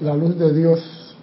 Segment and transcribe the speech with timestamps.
[0.00, 1.14] La luz de Dios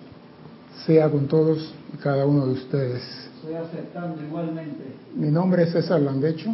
[0.86, 3.02] sea con todos y cada uno de ustedes.
[3.38, 4.84] Estoy aceptando igualmente.
[5.16, 6.54] Mi nombre es César Landecho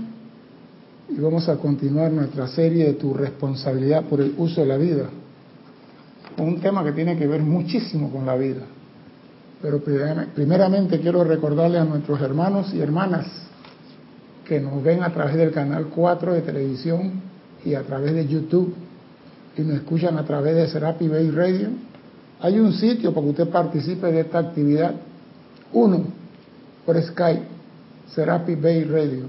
[1.10, 5.10] y vamos a continuar nuestra serie de tu responsabilidad por el uso de la vida.
[6.38, 8.62] Un tema que tiene que ver muchísimo con la vida.
[9.62, 9.82] Pero
[10.34, 13.28] primeramente quiero recordarle a nuestros hermanos y hermanas
[14.46, 17.22] que nos ven a través del canal 4 de televisión
[17.66, 18.74] y a través de YouTube
[19.58, 21.68] y nos escuchan a través de Serapi Bay Radio
[22.44, 24.94] hay un sitio para que usted participe de esta actividad.
[25.72, 26.04] Uno,
[26.86, 27.46] por Skype,
[28.14, 29.28] Serapi Bay Radio.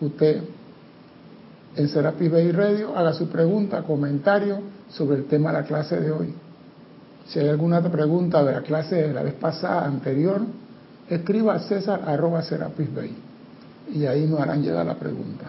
[0.00, 0.42] Usted
[1.76, 6.10] en Serapi Bay Radio haga su pregunta, comentario sobre el tema de la clase de
[6.10, 6.34] hoy.
[7.28, 10.40] Si hay alguna pregunta de la clase de la vez pasada, anterior,
[11.08, 13.14] escriba a César arroba Serapis Bay
[13.94, 15.44] y ahí nos harán llegar la pregunta.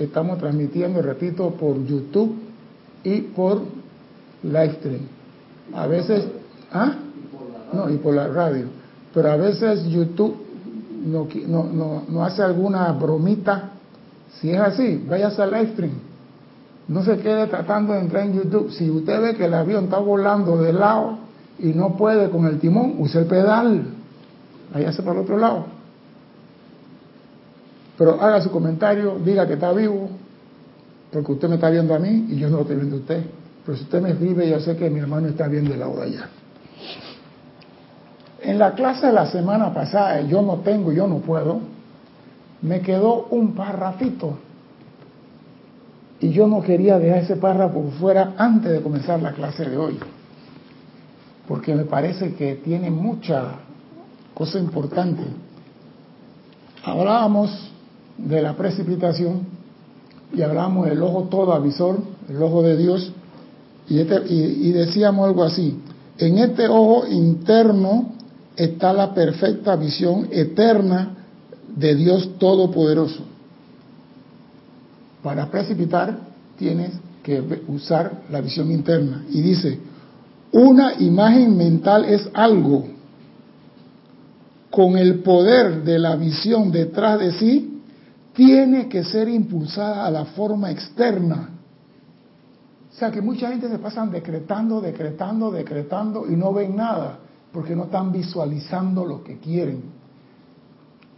[0.00, 2.34] Estamos transmitiendo, repito, por YouTube
[3.04, 3.79] y por
[4.42, 5.08] live stream.
[5.74, 6.26] A veces,
[6.72, 6.94] ¿ah?
[7.72, 8.66] No, y por la radio.
[9.14, 10.36] Pero a veces YouTube
[11.04, 13.70] no, no, no, hace alguna bromita.
[14.40, 15.92] Si es así, váyase al live stream.
[16.88, 18.70] No se quede tratando de entrar en YouTube.
[18.72, 21.18] Si usted ve que el avión está volando de lado
[21.58, 23.84] y no puede con el timón, use el pedal.
[24.72, 25.66] Váyase para el otro lado.
[27.96, 30.08] Pero haga su comentario, diga que está vivo,
[31.12, 33.24] porque usted me está viendo a mí y yo no lo estoy viendo a usted.
[33.64, 36.28] Pero si usted me escribe, yo sé que mi hermano está bien de lado allá.
[38.42, 41.60] En la clase de la semana pasada, yo no tengo, yo no puedo,
[42.62, 44.38] me quedó un párrafito.
[46.20, 49.98] Y yo no quería dejar ese párrafo fuera antes de comenzar la clase de hoy.
[51.48, 53.56] Porque me parece que tiene mucha
[54.34, 55.22] cosa importante.
[56.84, 57.70] Hablábamos
[58.16, 59.46] de la precipitación
[60.32, 63.12] y hablamos del ojo todo avisor, el ojo de Dios,
[63.98, 65.76] este, y, decíamos algo así,
[66.18, 68.12] en este ojo interno
[68.56, 71.16] está la perfecta visión eterna
[71.74, 73.24] de Dios Todopoderoso.
[75.22, 76.18] Para precipitar
[76.56, 76.92] tienes
[77.22, 79.24] que usar la visión interna.
[79.30, 79.78] Y dice,
[80.52, 82.84] una imagen mental es algo
[84.70, 87.80] con el poder de la visión detrás de sí,
[88.34, 91.59] tiene que ser impulsada a la forma externa
[93.00, 97.18] sea que mucha gente se pasan decretando, decretando, decretando y no ven nada
[97.50, 99.82] porque no están visualizando lo que quieren.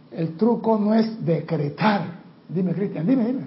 [0.09, 2.21] El truco no es decretar.
[2.47, 3.43] Dime, Cristian, dime, dime.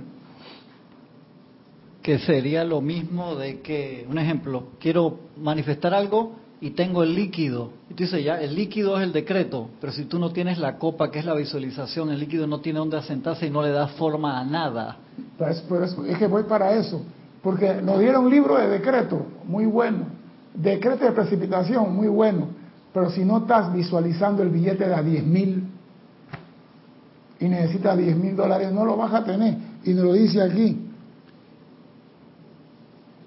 [2.03, 7.71] Que sería lo mismo de que, un ejemplo, quiero manifestar algo y tengo el líquido.
[7.89, 10.77] Y tú dices, ya, el líquido es el decreto, pero si tú no tienes la
[10.77, 13.89] copa, que es la visualización, el líquido no tiene dónde asentarse y no le da
[13.89, 14.99] forma a nada.
[15.39, 17.03] Pues, pues, es que voy para eso.
[17.47, 19.99] Porque nos dieron un libro de decreto, muy bueno.
[20.53, 22.49] Decreto de precipitación, muy bueno.
[22.93, 25.63] Pero si no estás visualizando el billete de a 10 mil
[27.39, 29.59] y necesitas 10 mil dólares, no lo vas a tener.
[29.85, 30.89] Y nos lo dice aquí.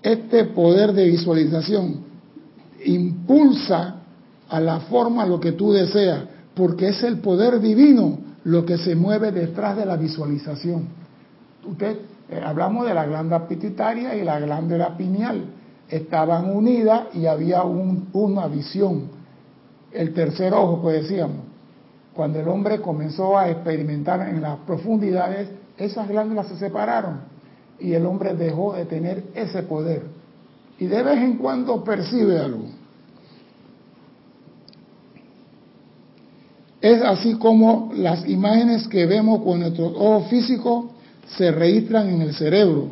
[0.04, 2.02] Este poder de visualización
[2.84, 4.02] impulsa
[4.50, 8.98] a la forma lo que tú deseas, porque es el poder divino lo que se
[8.98, 10.90] mueve detrás de la visualización.
[11.66, 12.00] Usted
[12.32, 15.46] eh, hablamos de la glándula pituitaria y la glándula pineal.
[15.90, 19.10] Estaban unidas y había una visión.
[19.92, 21.38] El tercer ojo, pues decíamos.
[22.14, 27.22] Cuando el hombre comenzó a experimentar en las profundidades, esas glándulas se separaron
[27.80, 30.04] y el hombre dejó de tener ese poder.
[30.78, 32.66] Y de vez en cuando percibe algo.
[36.82, 40.86] Es así como las imágenes que vemos con nuestros ojos físicos
[41.38, 42.88] se registran en el cerebro.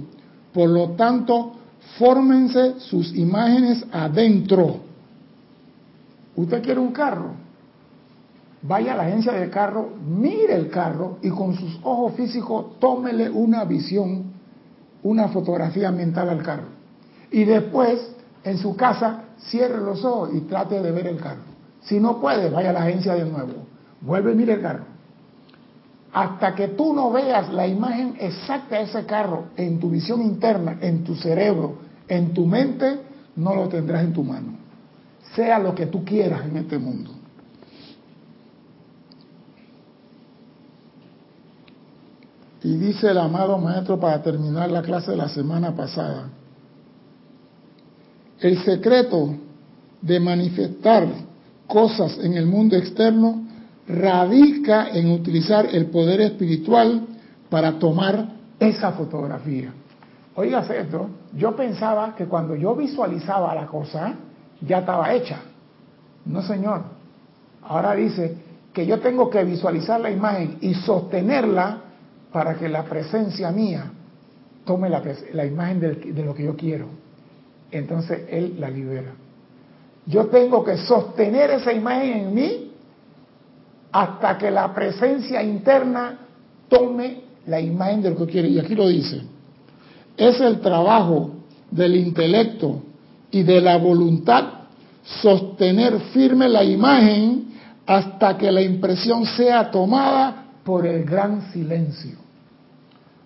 [0.53, 1.53] Por lo tanto,
[1.97, 4.77] fórmense sus imágenes adentro.
[6.35, 7.31] Usted quiere un carro,
[8.61, 13.29] vaya a la agencia de carro, mire el carro y con sus ojos físicos tómele
[13.29, 14.25] una visión,
[15.03, 16.67] una fotografía mental al carro.
[17.31, 17.99] Y después,
[18.43, 21.41] en su casa, cierre los ojos y trate de ver el carro.
[21.81, 23.65] Si no puede, vaya a la agencia de nuevo.
[24.01, 24.96] Vuelve y mire el carro
[26.17, 30.79] hasta que tú no veas la imagen exacta de ese carro en tu visión interna,
[30.81, 31.77] en tu cerebro,
[32.07, 33.01] en tu mente,
[33.35, 34.53] no lo tendrás en tu mano.
[35.35, 37.11] Sea lo que tú quieras en este mundo.
[42.63, 46.29] Y dice el amado maestro para terminar la clase de la semana pasada,
[48.39, 49.35] el secreto
[50.01, 51.07] de manifestar
[51.67, 53.46] cosas en el mundo externo
[53.87, 57.07] radica en utilizar el poder espiritual
[57.49, 59.71] para tomar esa fotografía.
[60.35, 64.13] Oígase esto, yo pensaba que cuando yo visualizaba la cosa,
[64.61, 65.39] ya estaba hecha.
[66.25, 66.81] No, señor.
[67.63, 68.35] Ahora dice
[68.73, 71.81] que yo tengo que visualizar la imagen y sostenerla
[72.31, 73.91] para que la presencia mía
[74.65, 76.85] tome la, imagen de lo que yo quiero.
[77.71, 79.11] Entonces Él la libera.
[80.05, 82.66] Yo tengo que sostener esa imagen en mí
[83.97, 86.19] hasta que la presencia interna
[86.69, 88.47] tome la imagen de lo que quiere.
[88.49, 89.23] Y aquí lo dice.
[90.15, 91.31] Es el trabajo
[91.71, 92.83] del intelecto
[93.31, 94.43] y de la voluntad
[95.03, 97.47] sostener firme la imagen
[97.87, 102.19] hasta que la impresión sea tomada por el gran silencio.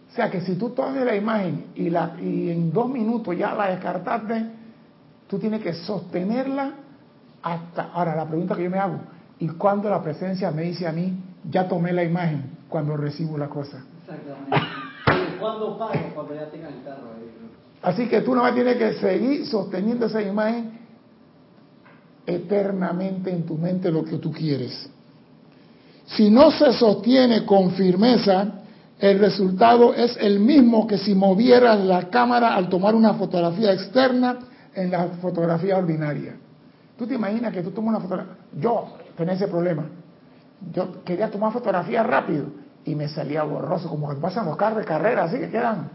[0.09, 3.53] O sea que si tú tomas la imagen y, la, y en dos minutos ya
[3.55, 4.45] la descartaste,
[5.27, 6.71] tú tienes que sostenerla
[7.43, 7.89] hasta...
[7.93, 8.99] Ahora, la pregunta que yo me hago,
[9.41, 11.15] ¿y cuando la presencia me dice a mí,
[11.49, 13.83] ya tomé la imagen cuando recibo la cosa?
[14.01, 15.37] Exactamente.
[15.39, 15.93] ¿Cuándo pago?
[16.13, 17.31] Cuando ya tenga el carro ahí.
[17.81, 20.79] Así que tú no más tienes que seguir sosteniendo esa imagen
[22.27, 24.87] eternamente en tu mente lo que tú quieres.
[26.05, 28.45] Si no se sostiene con firmeza,
[28.99, 34.37] el resultado es el mismo que si movieras la cámara al tomar una fotografía externa
[34.75, 36.35] en la fotografía ordinaria.
[36.95, 38.35] Tú te imaginas que tú tomas una fotografía.
[38.59, 39.85] Yo tenía ese problema.
[40.73, 42.45] Yo quería tomar fotografía rápido
[42.85, 45.89] y me salía borroso, como que pasan los carros de carrera, así que quedan.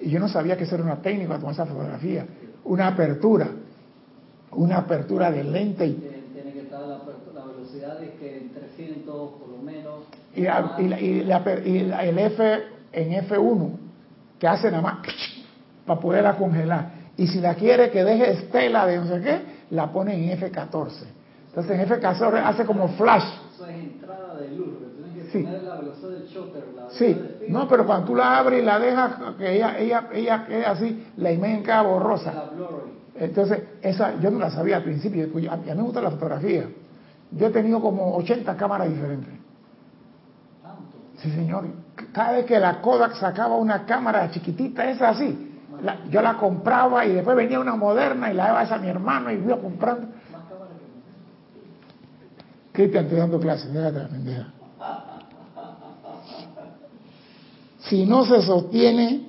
[0.00, 2.26] Y yo no sabía que eso era una técnica tomar esa fotografía.
[2.64, 3.48] Una apertura.
[4.52, 5.86] Una apertura de lente.
[5.86, 5.94] Y...
[6.32, 6.98] Tiene que estar la,
[7.44, 10.04] velocidad de que en 300 por lo menos
[10.34, 12.62] y, el F
[12.92, 13.70] en F1,
[14.38, 14.98] que hace nada más
[15.86, 16.92] para poderla congelar.
[17.16, 21.19] Y si la quiere que deje estela de no sé qué, la pone en F14.
[21.50, 23.24] Entonces en F14 hace como flash.
[23.54, 25.42] Eso es entrada de luz, tienes que sí.
[25.42, 26.64] la velocidad del shutter.
[26.90, 30.64] sí, no, pero cuando tú la abres y la dejas que ella, ella, ella quede
[30.64, 32.32] así, la imagen queda borrosa.
[33.16, 35.24] Entonces, esa yo no la sabía al principio.
[35.50, 36.68] A mí me gusta la fotografía.
[37.32, 39.34] Yo he tenido como 80 cámaras diferentes.
[41.16, 41.64] Sí, señor.
[42.12, 45.58] Cada vez que la Kodak sacaba una cámara chiquitita, es así.
[46.10, 49.34] yo la compraba y después venía una moderna y la daba a mi hermano y
[49.34, 50.06] iba comprando.
[52.72, 54.52] Cristian, estoy dando clases, déjate la
[57.80, 59.28] Si no se sostiene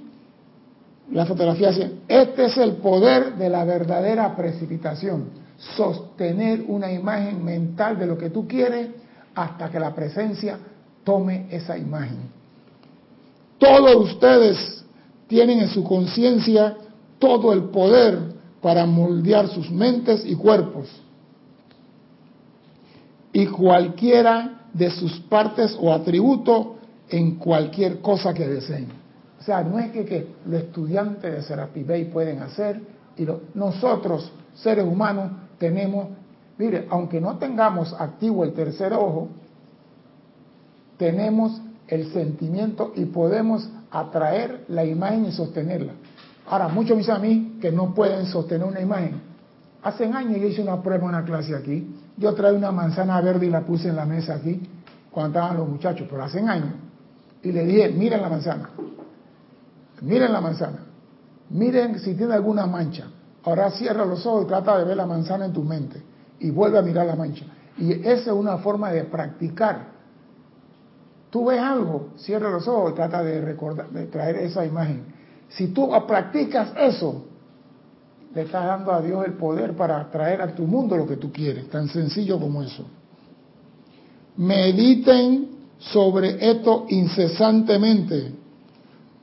[1.12, 1.70] la fotografía,
[2.08, 5.30] este es el poder de la verdadera precipitación.
[5.76, 8.90] Sostener una imagen mental de lo que tú quieres
[9.36, 10.58] hasta que la presencia
[11.04, 12.30] tome esa imagen.
[13.58, 14.84] Todos ustedes
[15.28, 16.78] tienen en su conciencia
[17.20, 18.20] todo el poder
[18.62, 20.88] para moldear sus mentes y cuerpos.
[23.33, 26.68] Y cualquiera de sus partes o atributos
[27.10, 28.88] en cualquier cosa que deseen.
[29.39, 32.81] O sea, no es que, que los estudiantes de Serapi Bay pueden hacer,
[33.18, 36.07] y nosotros, seres humanos, tenemos,
[36.57, 39.30] mire, aunque no tengamos activo el tercer ojo,
[40.98, 45.94] tenemos el sentimiento y podemos atraer la imagen y sostenerla.
[46.48, 49.22] Ahora, muchos dicen a mí que no pueden sostener una imagen.
[49.83, 51.88] Hace años yo hice una prueba en una clase aquí.
[52.21, 54.62] Yo traí una manzana verde y la puse en la mesa aquí
[55.12, 56.75] cuando estaban los muchachos, pero hace años.
[57.44, 58.69] Y le dije, miren la manzana.
[60.01, 60.85] Miren la manzana.
[61.50, 63.07] Miren si tiene alguna mancha.
[63.44, 66.01] Ahora cierra los ojos y trata de ver la manzana en tu mente.
[66.40, 67.45] Y vuelve a mirar la mancha.
[67.78, 69.92] Y esa es una forma de practicar
[71.31, 75.06] Tú ves algo, cierra los ojos y trata de recordar, de traer esa imagen.
[75.47, 77.25] Si tú practicas eso,
[78.33, 81.31] le estás dando a Dios el poder para traer a tu mundo lo que tú
[81.31, 82.85] quieres, tan sencillo como eso.
[84.38, 88.33] Mediten sobre esto incesantemente.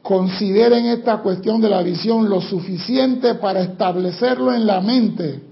[0.03, 5.43] Consideren esta cuestión de la visión lo suficiente para establecerlo en la mente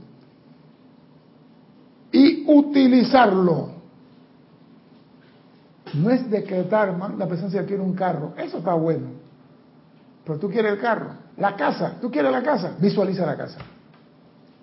[2.13, 3.77] y utilizarlo
[5.95, 8.35] no es decretar, la presencia quiere un carro.
[8.37, 9.26] Eso está bueno.
[10.27, 11.11] Pero tú quieres el carro.
[11.37, 12.73] La casa, tú quieres la casa.
[12.81, 13.59] Visualiza la casa.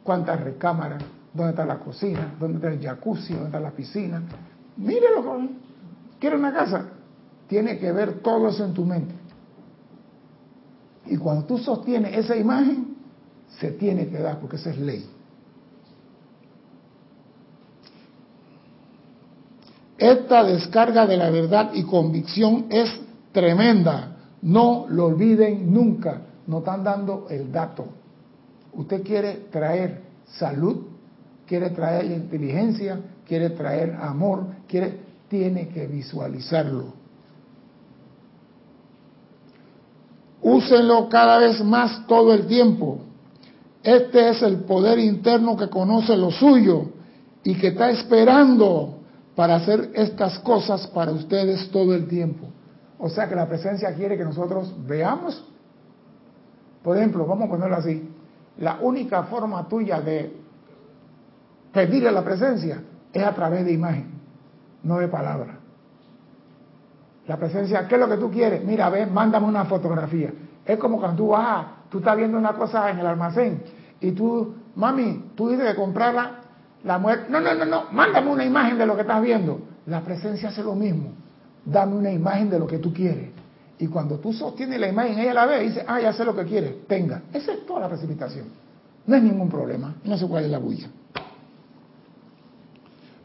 [0.03, 1.01] ¿Cuántas recámaras?
[1.34, 2.36] ¿Dónde está la cocina?
[2.38, 3.34] ¿Dónde está el jacuzzi?
[3.34, 4.22] ¿Dónde está la piscina?
[4.75, 5.48] Mírelo.
[6.20, 6.86] ¿Quieres una casa?
[7.48, 9.15] Tiene que ver todo eso en tu mente.
[11.05, 12.98] Y cuando tú sostienes esa imagen,
[13.60, 15.10] se tiene que dar, porque esa es ley.
[19.98, 22.89] Esta descarga de la verdad y convicción es
[23.32, 24.12] tremenda.
[24.43, 26.21] No lo olviden nunca.
[26.47, 27.85] No están dando el dato.
[28.73, 30.01] Usted quiere traer
[30.38, 30.83] salud,
[31.47, 34.97] quiere traer inteligencia, quiere traer amor, quiere,
[35.29, 36.93] tiene que visualizarlo.
[40.41, 43.00] Úsenlo cada vez más todo el tiempo.
[43.81, 46.88] Este es el poder interno que conoce lo suyo
[47.45, 49.00] y que está esperando
[49.35, 52.47] para hacer estas cosas para ustedes todo el tiempo.
[53.05, 55.45] O sea que la presencia quiere que nosotros veamos.
[56.81, 58.10] Por ejemplo, vamos a ponerlo así.
[58.60, 60.33] La única forma tuya de
[61.74, 62.81] pedirle la presencia
[63.12, 64.10] es a través de imagen,
[64.83, 65.60] no de palabra.
[67.27, 68.63] La presencia, ¿qué es lo que tú quieres?
[68.63, 70.31] Mira, ve, mándame una fotografía.
[70.65, 73.63] Es como cuando tú vas, tú estás viendo una cosa en el almacén
[74.00, 76.39] y tú, mami, tú dices de comprarla,
[76.86, 77.25] la muerte.
[77.29, 79.60] No, no, no, no, mándame una imagen de lo que estás viendo.
[79.88, 81.22] La presencia hace lo mismo.
[81.65, 83.29] Dame una imagen de lo que tú quieres.
[83.79, 86.36] Y cuando tú sostienes la imagen, ella la ve y dice, ah, ya sé lo
[86.36, 87.24] que quiere, tenga.
[87.34, 88.46] Esa es toda la precipitación.
[89.05, 90.88] No es ningún problema, no sé cuál es la bulla.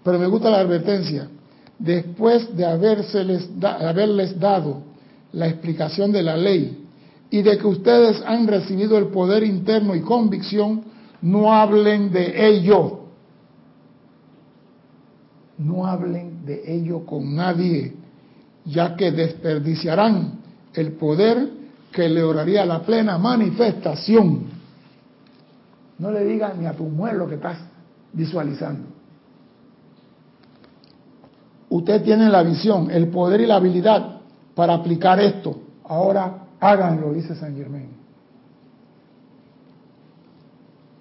[0.03, 1.29] Pero me gusta la advertencia.
[1.79, 4.83] Después de haberles dado
[5.33, 6.87] la explicación de la ley
[7.31, 10.83] y de que ustedes han recibido el poder interno y convicción,
[11.21, 13.01] no hablen de ello.
[15.59, 17.95] No hablen de ello con nadie,
[18.69, 20.41] ya que desperdiciarán
[20.75, 21.49] el poder
[21.91, 24.43] que le oraría la plena manifestación.
[25.99, 27.59] No le digas ni a tu mujer lo que estás
[28.13, 28.89] visualizando.
[31.71, 34.21] Usted tiene la visión, el poder y la habilidad
[34.55, 35.59] para aplicar esto.
[35.85, 37.89] Ahora háganlo, dice San Germán.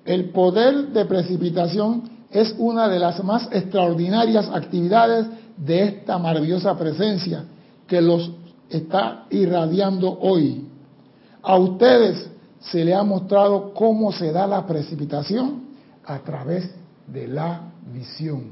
[0.06, 7.44] El poder de precipitación es una de las más extraordinarias actividades de esta maravillosa presencia
[7.88, 8.34] que los
[8.70, 10.68] está irradiando hoy.
[11.42, 12.30] A ustedes
[12.60, 15.64] se le ha mostrado cómo se da la precipitación
[16.06, 16.70] a través
[17.08, 17.62] de la
[17.94, 18.52] visión.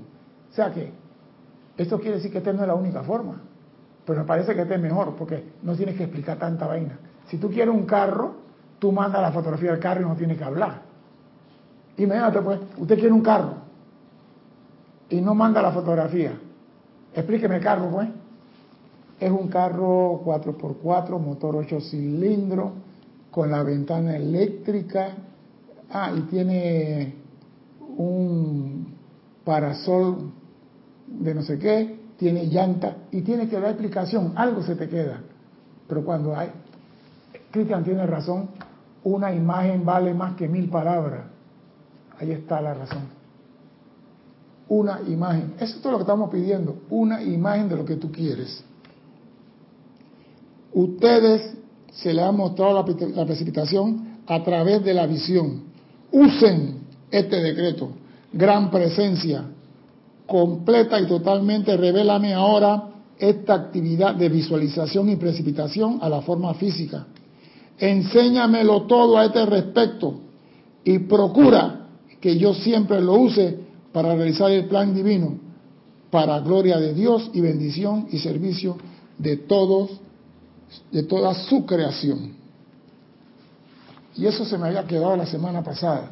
[0.52, 0.94] O sea que
[1.78, 3.42] esto quiere decir que esta no es la única forma,
[4.06, 6.98] pero me parece que este es mejor porque no tienes que explicar tanta vaina.
[7.28, 8.36] Si tú quieres un carro,
[8.80, 10.82] tú mandas la fotografía del carro y no tienes que hablar.
[11.98, 13.56] Imagínate pues, usted quiere un carro
[15.10, 16.34] y no manda la fotografía.
[17.14, 18.08] Explíqueme el carro pues.
[19.20, 22.72] Es un carro 4x4, motor 8 cilindros,
[23.32, 25.16] con la ventana eléctrica.
[25.90, 27.16] Ah, y tiene
[27.98, 28.94] un
[29.44, 30.32] parasol
[31.08, 35.22] de no sé qué, tiene llanta y tiene que dar explicación, algo se te queda.
[35.88, 36.50] Pero cuando hay,
[37.52, 38.50] Cristian tiene razón,
[39.04, 41.26] una imagen vale más que mil palabras.
[42.20, 43.04] Ahí está la razón.
[44.68, 45.54] Una imagen.
[45.60, 46.82] Eso es todo lo que estamos pidiendo.
[46.90, 48.64] Una imagen de lo que tú quieres.
[50.76, 51.54] Ustedes
[51.94, 55.64] se le ha mostrado la, precipitación a través de la visión.
[56.12, 56.80] Usen
[57.10, 57.92] este decreto.
[58.34, 59.46] Gran presencia.
[60.28, 67.08] Completa y totalmente revélame ahora esta actividad de visualización y precipitación a la forma física.
[67.80, 70.20] Enséñamelo todo a este respecto
[70.84, 71.88] y procura
[72.20, 73.60] que yo siempre lo use
[73.94, 75.38] para realizar el plan divino,
[76.10, 78.76] para gloria de Dios y bendición y servicio
[79.18, 80.02] de todos
[80.92, 82.34] de toda su creación.
[84.16, 86.10] Y eso se me había quedado la semana pasada.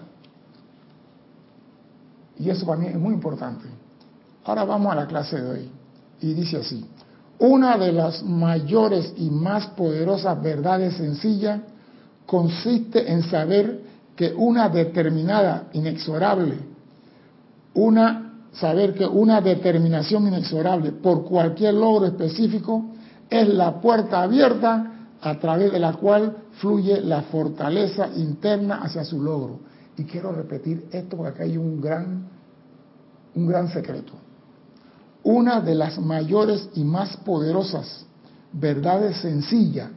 [2.37, 3.65] Y eso para mí es muy importante.
[4.43, 5.71] Ahora vamos a la clase de hoy.
[6.21, 6.85] Y dice así,
[7.39, 11.61] una de las mayores y más poderosas verdades sencillas
[12.25, 13.81] consiste en saber
[14.15, 16.57] que una determinada, inexorable,
[17.73, 22.92] una, saber que una determinación inexorable por cualquier logro específico
[23.29, 29.21] es la puerta abierta a través de la cual fluye la fortaleza interna hacia su
[29.21, 29.59] logro.
[29.97, 32.27] Y quiero repetir esto porque hay un gran,
[33.35, 34.13] un gran secreto.
[35.23, 38.05] Una de las mayores y más poderosas
[38.51, 39.89] verdades sencillas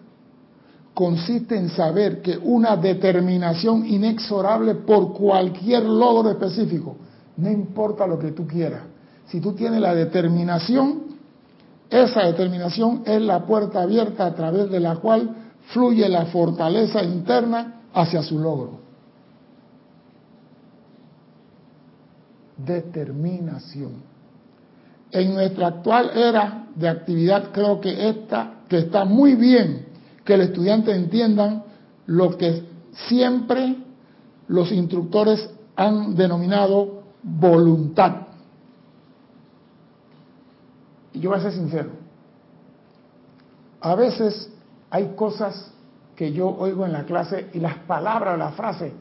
[0.94, 6.96] consiste en saber que una determinación inexorable por cualquier logro específico,
[7.36, 8.82] no importa lo que tú quieras,
[9.26, 11.15] si tú tienes la determinación,
[11.90, 15.30] esa determinación es la puerta abierta a través de la cual
[15.68, 18.80] fluye la fortaleza interna hacia su logro.
[22.56, 24.02] Determinación.
[25.10, 29.86] En nuestra actual era de actividad creo que esta que está muy bien
[30.24, 31.62] que el estudiante entiendan
[32.06, 32.64] lo que
[33.08, 33.76] siempre
[34.48, 38.26] los instructores han denominado voluntad.
[41.16, 41.88] Y yo voy a ser sincero.
[43.80, 44.52] A veces
[44.90, 45.72] hay cosas
[46.14, 48.92] que yo oigo en la clase y las palabras, las frases,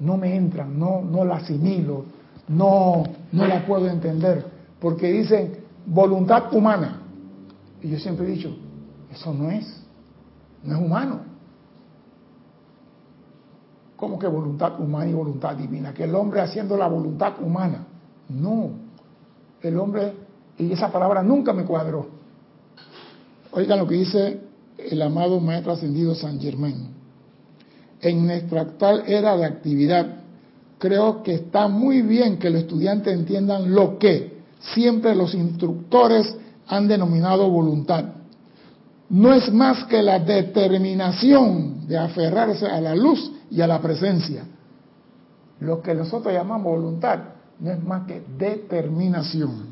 [0.00, 2.06] no me entran, no, no las asimilo,
[2.48, 4.44] no, no las puedo entender,
[4.80, 7.02] porque dicen voluntad humana.
[7.80, 8.52] Y yo siempre he dicho,
[9.12, 9.84] eso no es,
[10.64, 11.20] no es humano.
[13.94, 15.94] ¿Cómo que voluntad humana y voluntad divina?
[15.94, 17.86] Que el hombre haciendo la voluntad humana.
[18.28, 18.70] No.
[19.60, 20.14] El hombre,
[20.60, 22.06] y esa palabra nunca me cuadró.
[23.52, 24.40] Oigan lo que dice
[24.78, 26.88] el amado Maestro Ascendido San Germán.
[28.00, 30.06] En nuestra actual era de actividad,
[30.78, 34.40] creo que está muy bien que los estudiantes entiendan lo que
[34.74, 36.36] siempre los instructores
[36.66, 38.04] han denominado voluntad.
[39.08, 44.44] No es más que la determinación de aferrarse a la luz y a la presencia.
[45.58, 47.18] Lo que nosotros llamamos voluntad
[47.58, 49.69] no es más que determinación.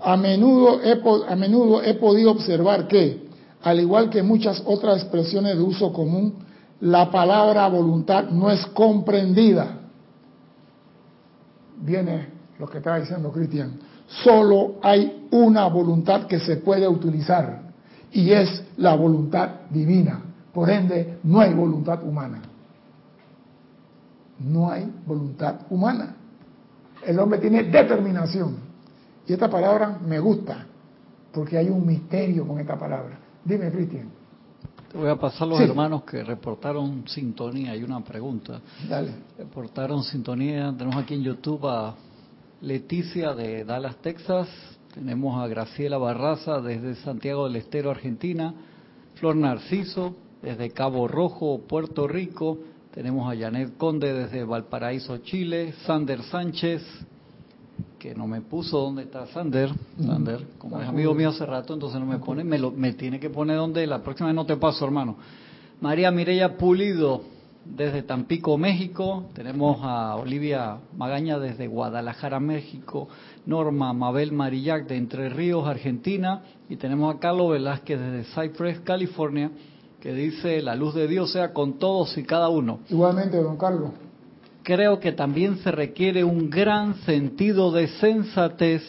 [0.00, 3.28] A menudo, he, a menudo he podido observar que,
[3.62, 6.34] al igual que muchas otras expresiones de uso común,
[6.80, 9.78] la palabra voluntad no es comprendida.
[11.80, 12.28] Viene
[12.58, 13.78] lo que estaba diciendo Cristian.
[14.06, 17.62] Solo hay una voluntad que se puede utilizar
[18.12, 20.22] y es la voluntad divina.
[20.52, 22.42] Por ende, no hay voluntad humana.
[24.38, 26.14] No hay voluntad humana.
[27.04, 28.67] El hombre tiene determinación.
[29.28, 30.66] Y esta palabra me gusta,
[31.32, 33.18] porque hay un misterio con esta palabra.
[33.44, 34.08] Dime, Cristian.
[34.90, 37.72] Te voy a pasar los hermanos que reportaron sintonía.
[37.72, 38.60] Hay una pregunta.
[38.88, 39.12] Dale.
[39.36, 40.74] Reportaron sintonía.
[40.76, 41.94] Tenemos aquí en YouTube a
[42.62, 44.48] Leticia de Dallas, Texas.
[44.94, 48.54] Tenemos a Graciela Barraza desde Santiago del Estero, Argentina.
[49.16, 52.58] Flor Narciso desde Cabo Rojo, Puerto Rico.
[52.94, 55.74] Tenemos a Janet Conde desde Valparaíso, Chile.
[55.84, 56.82] Sander Sánchez,
[57.98, 59.70] que no me puso dónde está Sander.
[60.00, 62.44] Sander, como es amigo mío hace rato, entonces no me pone.
[62.44, 65.16] Me, lo, me tiene que poner donde la próxima vez no te paso, hermano.
[65.80, 67.22] María Mireya Pulido
[67.64, 69.24] desde Tampico, México.
[69.34, 73.08] Tenemos a Olivia Magaña desde Guadalajara, México.
[73.46, 76.42] Norma Mabel Marillac de Entre Ríos, Argentina.
[76.68, 79.50] Y tenemos a Carlos Velázquez desde Cypress, California
[80.00, 82.80] que dice, la luz de Dios sea con todos y cada uno.
[82.88, 83.90] Igualmente, don Carlos.
[84.68, 88.82] Creo que también se requiere un gran sentido de sensatez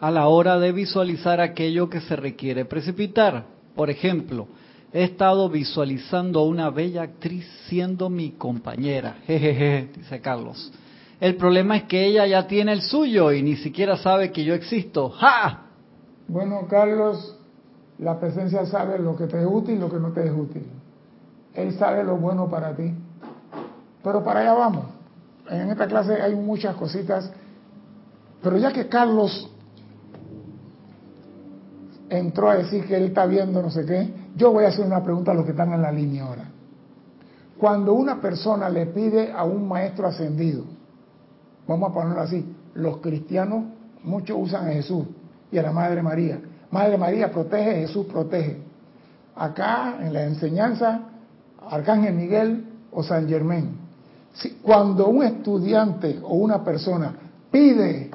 [0.00, 3.44] a la hora de visualizar aquello que se requiere precipitar.
[3.76, 4.48] Por ejemplo,
[4.90, 9.18] he estado visualizando a una bella actriz siendo mi compañera.
[9.26, 10.72] Jejeje, dice Carlos.
[11.20, 14.54] El problema es que ella ya tiene el suyo y ni siquiera sabe que yo
[14.54, 15.10] existo.
[15.10, 15.66] ¡Ja!
[16.26, 17.38] Bueno, Carlos,
[17.98, 20.64] la presencia sabe lo que te es útil y lo que no te es útil.
[21.52, 22.94] Él sabe lo bueno para ti.
[24.02, 24.86] Pero para allá vamos.
[25.48, 27.30] En esta clase hay muchas cositas.
[28.42, 29.50] Pero ya que Carlos
[32.08, 35.02] entró a decir que él está viendo no sé qué, yo voy a hacer una
[35.02, 36.44] pregunta a los que están en la línea ahora.
[37.58, 40.64] Cuando una persona le pide a un maestro ascendido,
[41.68, 43.64] vamos a ponerlo así, los cristianos
[44.02, 45.06] muchos usan a Jesús
[45.52, 48.58] y a la Madre María, Madre María protege, Jesús protege.
[49.34, 51.02] Acá en la enseñanza,
[51.68, 53.89] Arcángel Miguel o San Germán.
[54.62, 57.14] Cuando un estudiante o una persona
[57.50, 58.10] pide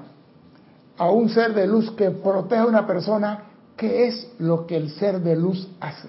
[0.98, 3.44] a un ser de luz que proteja a una persona,
[3.76, 6.08] ¿qué es lo que el ser de luz hace?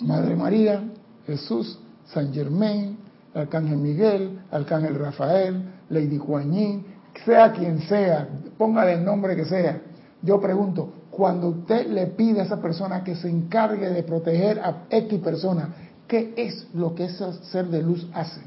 [0.00, 0.82] Madre María,
[1.26, 2.96] Jesús, San Germán,
[3.34, 6.86] Arcángel Miguel, Arcángel Rafael, Lady Juanín,
[7.24, 9.82] sea quien sea, póngale el nombre que sea.
[10.22, 14.84] Yo pregunto, cuando usted le pide a esa persona que se encargue de proteger a
[14.88, 18.40] X persona, ¿qué es lo que ese ser de luz hace?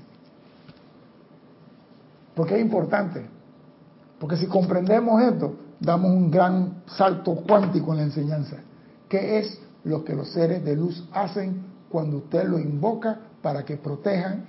[2.36, 3.26] Porque es importante.
[4.20, 8.58] Porque si comprendemos esto, damos un gran salto cuántico en la enseñanza.
[9.08, 13.78] ¿Qué es lo que los seres de luz hacen cuando usted lo invoca para que
[13.78, 14.46] protejan,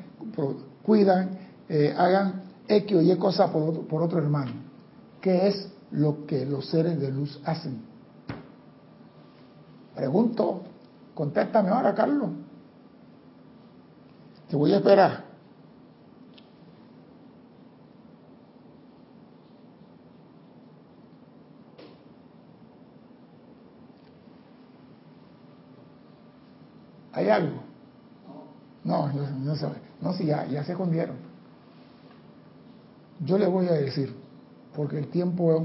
[0.83, 4.53] cuidan, eh, hagan X o Y cosa por por otro hermano?
[5.21, 7.83] ¿Qué es lo que los seres de luz hacen?
[9.95, 10.63] Pregunto,
[11.15, 12.31] contéstame ahora, Carlos.
[14.53, 15.25] Te voy a esperar.
[27.13, 27.63] ¿Hay algo?
[28.85, 29.55] No, no, no,
[30.03, 31.17] no si ya, ya se escondieron.
[33.21, 34.15] Yo le voy a decir,
[34.77, 35.65] porque el tiempo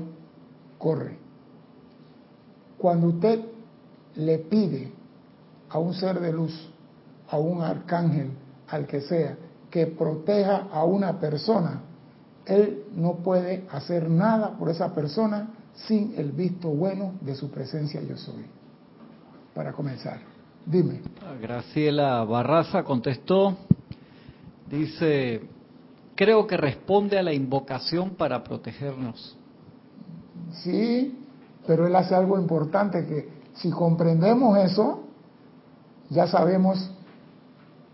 [0.77, 1.17] corre.
[2.77, 3.43] Cuando usted
[4.15, 4.93] le pide
[5.67, 6.69] a un ser de luz,
[7.29, 9.37] a un arcángel, al que sea,
[9.69, 11.81] que proteja a una persona,
[12.45, 15.49] él no puede hacer nada por esa persona
[15.87, 18.45] sin el visto bueno de su presencia yo soy.
[19.53, 20.19] Para comenzar,
[20.65, 21.01] dime.
[21.41, 23.57] Graciela Barraza contestó,
[24.69, 25.41] dice,
[26.15, 29.37] creo que responde a la invocación para protegernos.
[30.63, 31.17] Sí,
[31.65, 35.03] pero él hace algo importante que si comprendemos eso,
[36.09, 36.91] ya sabemos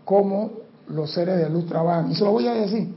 [0.04, 2.10] cómo los seres de luz trabajan.
[2.10, 2.94] Y se lo voy a decir.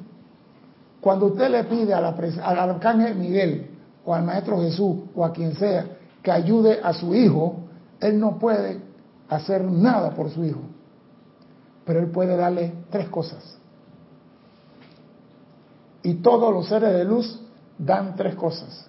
[1.01, 3.69] Cuando usted le pide a la, al arcángel Miguel
[4.05, 5.85] o al maestro Jesús o a quien sea
[6.21, 7.57] que ayude a su hijo,
[7.99, 8.81] él no puede
[9.29, 10.61] hacer nada por su hijo.
[11.85, 13.57] Pero él puede darle tres cosas.
[16.03, 17.41] Y todos los seres de luz
[17.77, 18.87] dan tres cosas.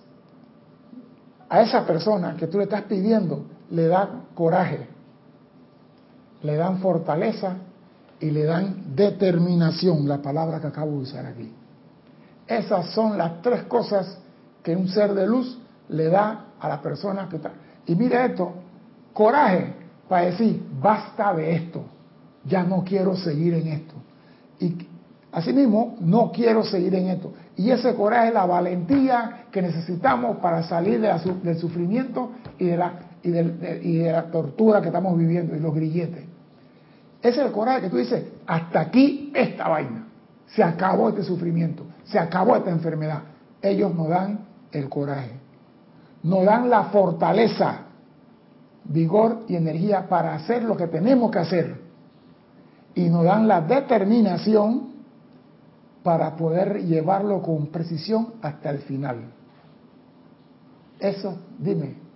[1.49, 4.87] A esa persona que tú le estás pidiendo le da coraje,
[6.43, 7.57] le dan fortaleza
[8.21, 11.53] y le dan determinación, la palabra que acabo de usar aquí.
[12.47, 14.19] Esas son las tres cosas
[14.63, 17.53] que un ser de luz le da a la persona que está.
[17.87, 18.53] Y mire esto,
[19.13, 19.75] coraje
[20.09, 21.85] para decir, basta de esto,
[22.45, 23.95] ya no quiero seguir en esto.
[24.61, 24.89] Y
[25.31, 27.33] asimismo, no quiero seguir en esto.
[27.57, 32.95] Y ese coraje es la valentía que necesitamos para salir del sufrimiento y de, la,
[33.23, 36.28] y, y de la tortura que estamos viviendo y los grilletes.
[37.21, 40.07] Ese es el coraje que tú dices, hasta aquí esta vaina.
[40.47, 43.23] Se acabó este sufrimiento, se acabó esta enfermedad.
[43.61, 45.33] Ellos nos dan el coraje,
[46.23, 47.81] nos dan la fortaleza,
[48.85, 51.81] vigor y energía para hacer lo que tenemos que hacer.
[52.95, 54.89] Y nos dan la determinación
[56.03, 59.17] para poder llevarlo con precisión hasta el final.
[60.99, 62.08] Eso, dime.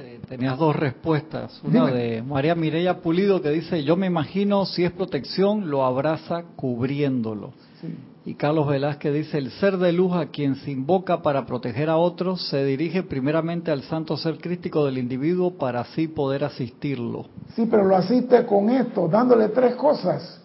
[0.00, 1.60] Eh, tenías dos respuestas.
[1.64, 6.44] Una de María Mireya Pulido que dice, yo me imagino si es protección, lo abraza
[6.54, 7.52] cubriéndolo.
[8.24, 11.96] Y Carlos Velázquez dice, el ser de luz a quien se invoca para proteger a
[11.96, 17.26] otros se dirige primeramente al santo ser crístico del individuo para así poder asistirlo.
[17.56, 20.40] Sí, pero lo asiste con esto, dándole tres cosas,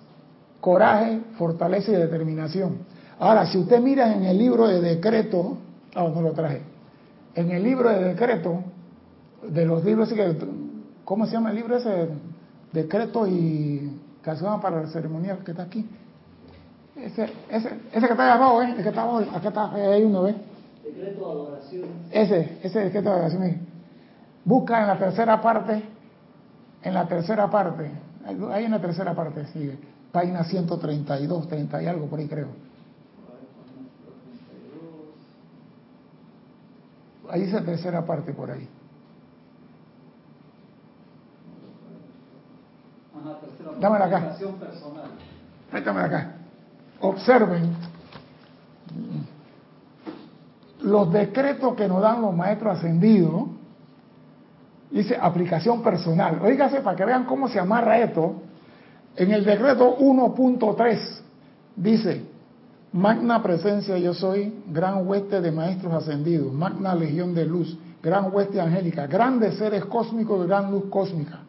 [0.62, 2.80] coraje, fortaleza y determinación.
[3.20, 5.58] Ahora, si usted mira en el libro de decreto,
[5.94, 6.62] ah, no lo traje,
[7.36, 8.64] en el libro de decreto,
[9.50, 10.14] de los libros,
[11.06, 12.10] ¿cómo se llama el libro ese?
[12.72, 15.88] Decreto y canción para el ceremonial que está aquí.
[16.96, 18.74] Ese, ese, ese que está ahí abajo, ¿eh?
[18.78, 20.36] El que está abajo, acá está, hay uno, ¿ves?
[20.84, 21.90] Decreto de adoración.
[22.12, 23.68] Ese, ese decreto de adoración.
[24.46, 25.84] Busca en la tercera parte,
[26.84, 27.92] en la tercera parte,
[28.52, 29.78] ahí en la tercera parte, sigue,
[30.12, 32.48] página 132, 30 y algo por ahí creo.
[37.30, 38.68] Ahí dice tercera parte por ahí.
[43.80, 44.36] Dámela acá.
[45.84, 46.32] Dámela acá.
[47.02, 47.76] Observen
[50.82, 53.44] los decretos que nos dan los maestros ascendidos.
[54.92, 56.40] Dice aplicación personal.
[56.42, 58.36] Oígase para que vean cómo se amarra esto.
[59.16, 61.22] En el decreto 1.3
[61.76, 62.26] dice,
[62.92, 68.60] magna presencia yo soy, gran hueste de maestros ascendidos, magna legión de luz, gran hueste
[68.60, 71.40] angélica, grandes seres cósmicos de gran luz cósmica.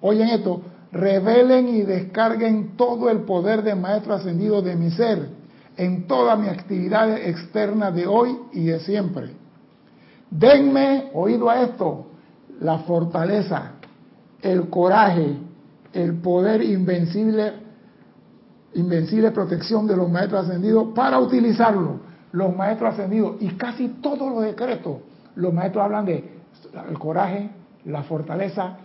[0.00, 5.28] Oyen esto, revelen y descarguen todo el poder de Maestro Ascendido de mi ser
[5.76, 9.30] en toda mi actividad externa de hoy y de siempre.
[10.30, 12.06] Denme, oído a esto,
[12.60, 13.72] la fortaleza,
[14.42, 15.36] el coraje,
[15.92, 17.52] el poder invencible,
[18.74, 22.10] invencible protección de los Maestros Ascendidos para utilizarlo.
[22.32, 24.98] Los Maestros Ascendidos y casi todos los decretos,
[25.34, 26.40] los Maestros hablan de
[26.88, 27.50] el coraje,
[27.86, 28.76] la fortaleza,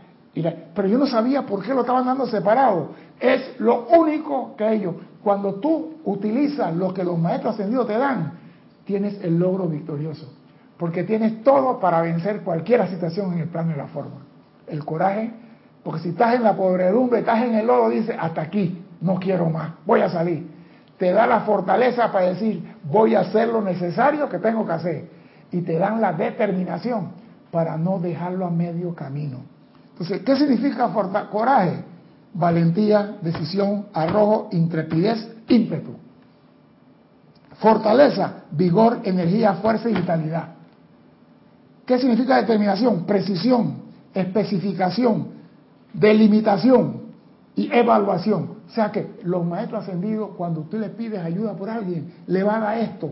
[0.74, 2.90] pero yo no sabía por qué lo estaban dando separado.
[3.20, 8.34] Es lo único que ellos, cuando tú utilizas lo que los maestros ascendidos te dan,
[8.84, 10.34] tienes el logro victorioso.
[10.78, 14.18] Porque tienes todo para vencer cualquier situación en el plano de la forma.
[14.68, 15.32] El coraje,
[15.84, 19.50] porque si estás en la podredumbre, estás en el lodo, dice, hasta aquí, no quiero
[19.50, 20.54] más, voy a salir.
[20.98, 25.10] Te da la fortaleza para decir, voy a hacer lo necesario que tengo que hacer.
[25.52, 27.12] Y te dan la determinación
[27.52, 29.55] para no dejarlo a medio camino.
[29.96, 30.92] Entonces, ¿qué significa
[31.32, 31.86] coraje?
[32.34, 35.92] Valentía, decisión, arrojo, intrepidez, ímpetu.
[37.54, 40.50] Fortaleza, vigor, energía, fuerza y vitalidad.
[41.86, 43.06] ¿Qué significa determinación?
[43.06, 43.76] Precisión,
[44.14, 45.28] especificación,
[45.94, 47.04] delimitación
[47.56, 48.56] y evaluación.
[48.68, 52.64] O sea que los maestros ascendidos, cuando usted le pide ayuda por alguien, le van
[52.64, 53.12] a esto.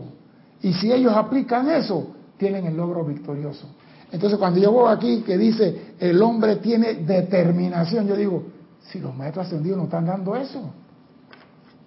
[0.60, 3.68] Y si ellos aplican eso, tienen el logro victorioso.
[4.14, 8.44] Entonces cuando yo voy aquí que dice el hombre tiene determinación, yo digo,
[8.80, 10.70] si los maestros ascendidos nos están dando eso,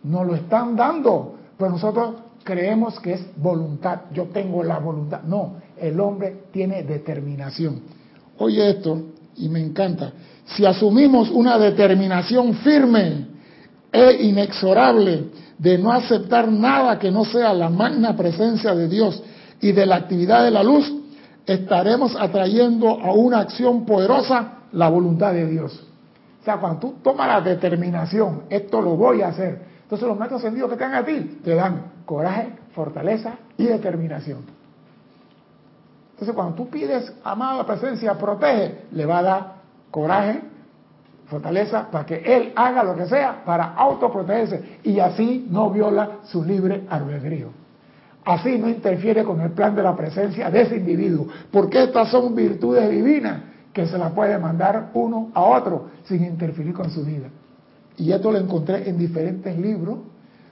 [0.03, 5.21] no lo están dando, pero nosotros creemos que es voluntad, yo tengo la voluntad.
[5.23, 7.79] No, el hombre tiene determinación.
[8.39, 9.03] Oye esto,
[9.37, 10.11] y me encanta,
[10.47, 13.25] si asumimos una determinación firme
[13.89, 19.23] e inexorable de no aceptar nada que no sea la magna presencia de Dios
[19.61, 20.93] y de la actividad de la luz,
[21.47, 25.87] estaremos atrayendo a una acción poderosa la voluntad de Dios.
[26.43, 30.69] sea, cuando tú tomas la determinación, esto lo voy a hacer, entonces los maestros sentidos
[30.69, 34.39] que te a ti, te dan coraje, fortaleza y determinación.
[36.11, 39.53] Entonces cuando tú pides, amada presencia, protege, le va a dar
[39.91, 40.41] coraje,
[41.27, 46.43] fortaleza, para que él haga lo que sea para autoprotegerse y así no viola su
[46.43, 47.66] libre albedrío.
[48.27, 52.35] Así no interfiere con el plan de la presencia de ese individuo, porque estas son
[52.35, 53.39] virtudes divinas
[53.71, 57.29] que se las puede mandar uno a otro sin interferir con su vida.
[57.95, 59.99] Y esto lo encontré en diferentes libros,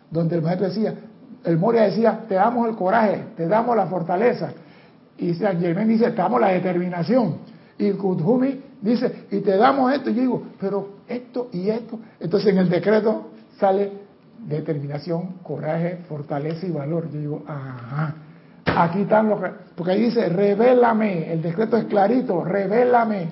[0.09, 0.95] donde el maestro decía,
[1.43, 4.53] el Moria decía, te damos el coraje, te damos la fortaleza.
[5.17, 7.39] Y San Germán dice, te damos la determinación.
[7.77, 10.11] Y Kuthumi dice, y te damos esto.
[10.11, 11.99] Y digo, pero esto y esto.
[12.21, 14.04] Entonces en el decreto sale
[14.45, 17.09] determinación, coraje, fortaleza y valor.
[17.11, 18.15] Yo digo, ajá.
[18.65, 19.39] Aquí están los...
[19.75, 21.31] Porque ahí dice, revélame.
[21.31, 23.29] El decreto es clarito, revélame.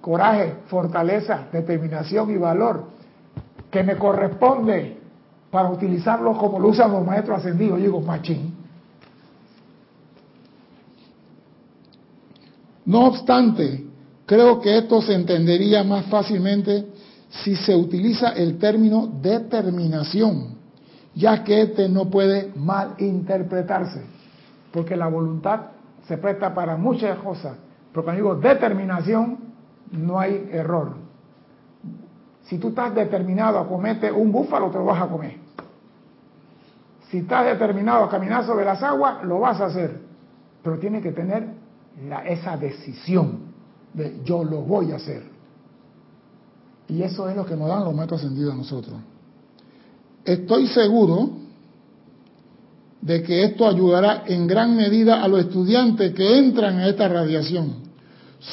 [0.00, 2.84] Coraje, fortaleza, determinación y valor.
[3.70, 4.98] Que me corresponde
[5.50, 7.78] para utilizarlo como lo usan los maestros ascendidos.
[7.78, 8.54] Yo digo, machín.
[12.84, 13.84] No obstante,
[14.24, 16.86] creo que esto se entendería más fácilmente
[17.30, 20.56] si se utiliza el término determinación,
[21.14, 24.02] ya que este no puede malinterpretarse,
[24.72, 25.60] porque la voluntad
[26.06, 27.56] se presta para muchas cosas,
[27.92, 29.38] pero cuando digo determinación,
[29.92, 30.94] no hay error.
[32.44, 35.36] Si tú estás determinado a comerte un búfalo, te lo vas a comer.
[37.10, 40.00] Si estás determinado a caminar sobre las aguas, lo vas a hacer,
[40.62, 41.46] pero tiene que tener
[42.26, 43.40] esa decisión
[43.92, 45.37] de yo lo voy a hacer.
[46.88, 48.96] Y eso es lo que nos dan los maestros ascendidos a nosotros.
[50.24, 51.30] Estoy seguro
[53.00, 57.74] de que esto ayudará en gran medida a los estudiantes que entran a esta radiación.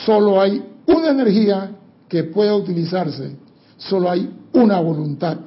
[0.06, 1.72] Solo hay una energía
[2.08, 3.36] que pueda utilizarse,
[3.78, 5.38] solo hay una voluntad.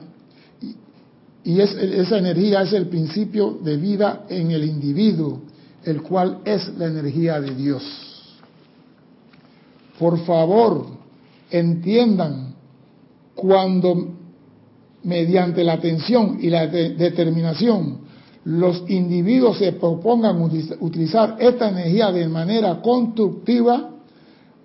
[1.45, 5.43] Y esa energía es el principio de vida en el individuo
[5.85, 7.83] el cual es la energía de Dios.
[9.99, 10.87] Por favor,
[11.51, 12.48] entiendan
[13.39, 14.17] cuando
[15.05, 18.01] mediante la atención y la determinación
[18.45, 20.41] los individuos se propongan
[20.81, 23.91] utilizar esta energía de manera constructiva,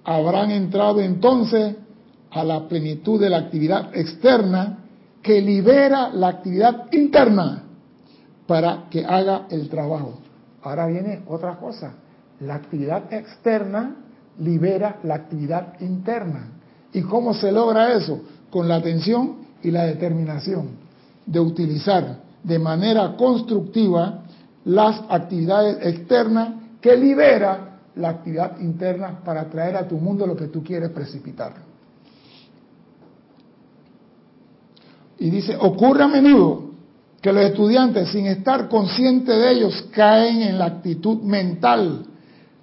[0.03, 1.75] habrán entrado entonces
[2.31, 4.79] a la plenitud de la actividad externa
[5.21, 7.63] que libera la actividad interna
[8.47, 10.19] para que haga el trabajo.
[10.63, 11.93] Ahora viene otra cosa.
[12.39, 13.97] La actividad externa
[14.39, 16.53] libera la actividad interna.
[16.91, 18.21] ¿Y cómo se logra eso?
[18.53, 20.67] Con la atención y la determinación
[21.25, 24.25] de utilizar de manera constructiva
[24.65, 30.49] las actividades externas que libera la actividad interna para traer a tu mundo lo que
[30.49, 31.53] tú quieres precipitar.
[35.17, 36.73] Y dice, ocurre a menudo
[37.23, 42.05] que los estudiantes, sin estar conscientes de ellos, caen en la actitud mental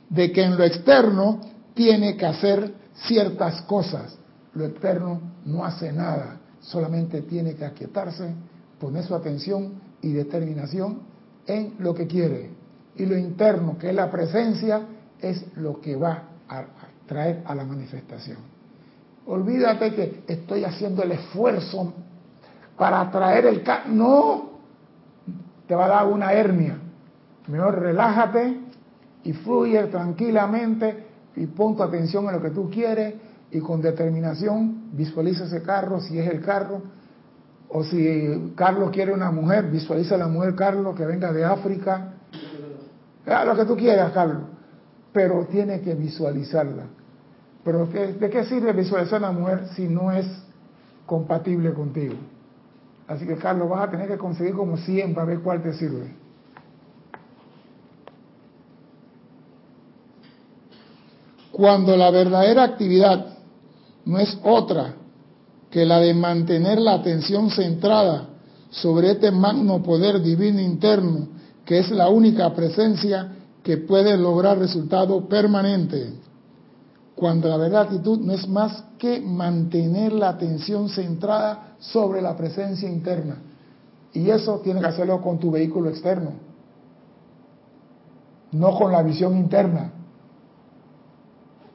[0.08, 1.40] de que en lo externo
[1.74, 4.16] tiene que hacer ciertas cosas.
[4.54, 5.20] Lo externo
[5.50, 8.32] no hace nada, solamente tiene que aquietarse,
[8.78, 11.00] poner su atención y determinación
[11.46, 12.50] en lo que quiere.
[12.96, 14.82] Y lo interno, que es la presencia,
[15.20, 16.64] es lo que va a
[17.06, 18.38] traer a la manifestación.
[19.26, 21.92] Olvídate que estoy haciendo el esfuerzo
[22.76, 23.62] para atraer el...
[23.88, 24.50] No,
[25.66, 26.78] te va a dar una hernia.
[27.46, 28.58] Mejor relájate
[29.24, 33.14] y fluye tranquilamente y pon tu atención en lo que tú quieres
[33.50, 36.82] y con determinación visualiza ese carro, si es el carro,
[37.68, 42.14] o si Carlos quiere una mujer, visualiza a la mujer Carlos que venga de África,
[43.24, 44.42] lo que tú quieras, Carlos,
[45.12, 46.84] pero tiene que visualizarla.
[47.62, 50.26] Pero ¿de qué sirve visualizar a la mujer si no es
[51.06, 52.14] compatible contigo?
[53.06, 56.14] Así que Carlos, vas a tener que conseguir como 100 para ver cuál te sirve.
[61.52, 63.29] Cuando la verdadera actividad
[64.04, 64.94] no es otra
[65.70, 68.28] que la de mantener la atención centrada
[68.70, 71.28] sobre este magno poder divino interno,
[71.64, 73.32] que es la única presencia
[73.62, 76.14] que puede lograr resultado permanente.
[77.14, 82.88] Cuando la verdadera actitud no es más que mantener la atención centrada sobre la presencia
[82.88, 83.36] interna.
[84.12, 86.32] Y eso tiene que hacerlo con tu vehículo externo,
[88.52, 89.92] no con la visión interna.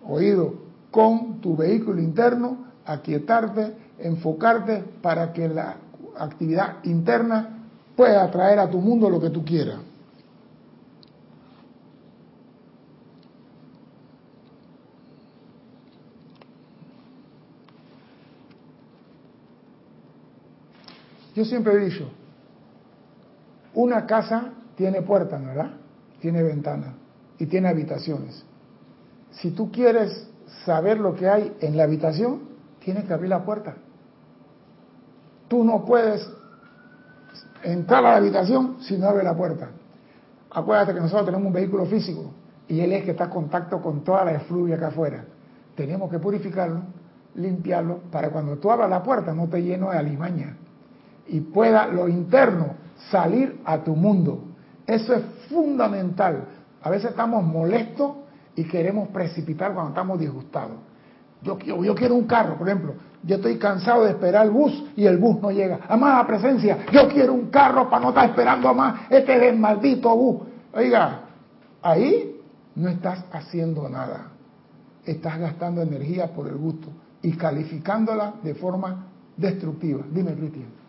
[0.07, 0.64] Oído,
[0.95, 5.75] con tu vehículo interno, aquietarte, enfocarte para que la
[6.17, 7.65] actividad interna
[7.97, 9.79] pueda atraer a tu mundo lo que tú quieras.
[21.35, 22.09] Yo siempre he dicho,
[23.73, 25.71] una casa tiene puertas, ¿verdad?
[26.21, 26.93] Tiene ventanas
[27.37, 28.45] y tiene habitaciones.
[29.31, 30.29] Si tú quieres
[30.63, 32.41] saber lo que hay en la habitación,
[32.79, 33.75] tienes que abrir la puerta.
[35.47, 36.27] Tú no puedes
[37.63, 39.69] entrar a la habitación si no abre la puerta.
[40.51, 42.31] Acuérdate que nosotros tenemos un vehículo físico
[42.67, 45.25] y él es que está en contacto con toda la efluvia acá afuera.
[45.75, 46.81] Tenemos que purificarlo,
[47.35, 50.57] limpiarlo, para cuando tú abras la puerta no te lleno de alimaña
[51.27, 52.75] y pueda lo interno
[53.11, 54.43] salir a tu mundo.
[54.87, 56.45] Eso es fundamental.
[56.81, 58.11] A veces estamos molestos
[58.55, 60.77] y queremos precipitar cuando estamos disgustados.
[61.41, 61.57] Yo,
[61.95, 62.95] quiero un carro, por ejemplo.
[63.23, 65.79] Yo estoy cansado de esperar el bus y el bus no llega.
[65.87, 70.41] Amada presencia, yo quiero un carro para no estar esperando más este es maldito bus.
[70.73, 71.21] Oiga,
[71.81, 72.41] ahí
[72.75, 74.31] no estás haciendo nada.
[75.05, 76.87] Estás gastando energía por el gusto
[77.21, 80.03] y calificándola de forma destructiva.
[80.11, 80.84] Dime, Cristian.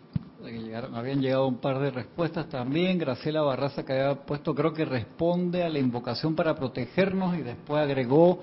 [0.93, 2.97] Habían llegado un par de respuestas también.
[2.97, 7.81] Graciela Barraza que había puesto, creo que responde a la invocación para protegernos y después
[7.81, 8.39] agregó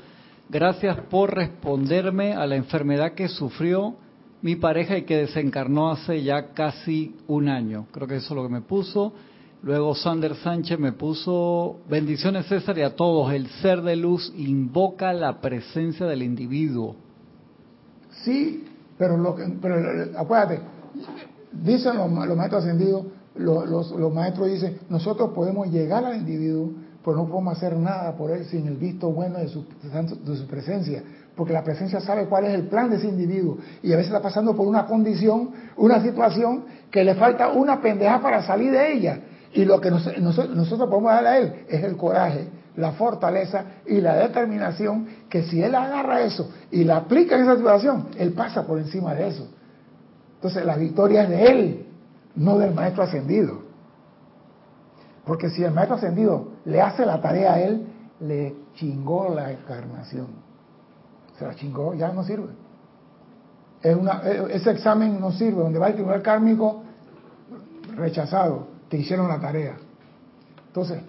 [0.48, 3.94] Gracias por responderme a la enfermedad que sufrió
[4.42, 7.86] mi pareja y que desencarnó hace ya casi un año.
[7.90, 9.14] Creo que eso es lo que me puso.
[9.62, 15.14] Luego Sander Sánchez me puso, bendiciones César y a todos, el ser de luz invoca
[15.14, 16.94] la presencia del individuo.
[18.22, 18.64] Sí,
[18.98, 19.76] pero, lo que, pero
[20.18, 20.60] acuérdate,
[21.62, 26.70] dicen los, maestros ascendidos, los, maestros dicen, nosotros podemos llegar al individuo,
[27.02, 30.46] pues no podemos hacer nada por él sin el visto bueno de su, de su
[30.46, 31.02] presencia,
[31.36, 34.22] porque la presencia sabe cuál es el plan de ese individuo y a veces está
[34.22, 39.20] pasando por una condición, una situación que le falta una pendeja para salir de ella.
[39.52, 44.16] Y lo que nosotros podemos darle a él es el coraje, la fortaleza y la
[44.16, 48.78] determinación que si él agarra eso y la aplica en esa situación, él pasa por
[48.78, 49.48] encima de eso.
[50.44, 51.86] Entonces la victoria es de él,
[52.36, 53.62] no del maestro ascendido.
[55.24, 57.86] Porque si el maestro ascendido le hace la tarea a él,
[58.20, 60.26] le chingó la encarnación.
[61.38, 62.48] Se la chingó, ya no sirve.
[63.80, 65.62] Es una, e, ese examen no sirve.
[65.62, 66.82] Donde va el tribunal kármico,
[67.96, 68.66] rechazado.
[68.90, 69.76] Te hicieron la tarea.
[70.66, 71.00] Entonces,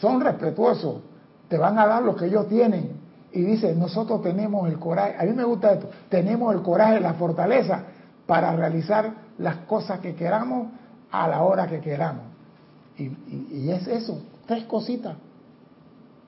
[0.00, 1.02] son respetuosos.
[1.48, 2.92] Te van a dar lo que ellos tienen.
[3.32, 5.14] Y dice, nosotros tenemos el coraje.
[5.18, 5.90] A mí me gusta esto.
[6.08, 7.84] Tenemos el coraje, la fortaleza
[8.28, 10.68] para realizar las cosas que queramos
[11.10, 12.24] a la hora que queramos.
[12.98, 15.16] Y, es eso, tres cositas.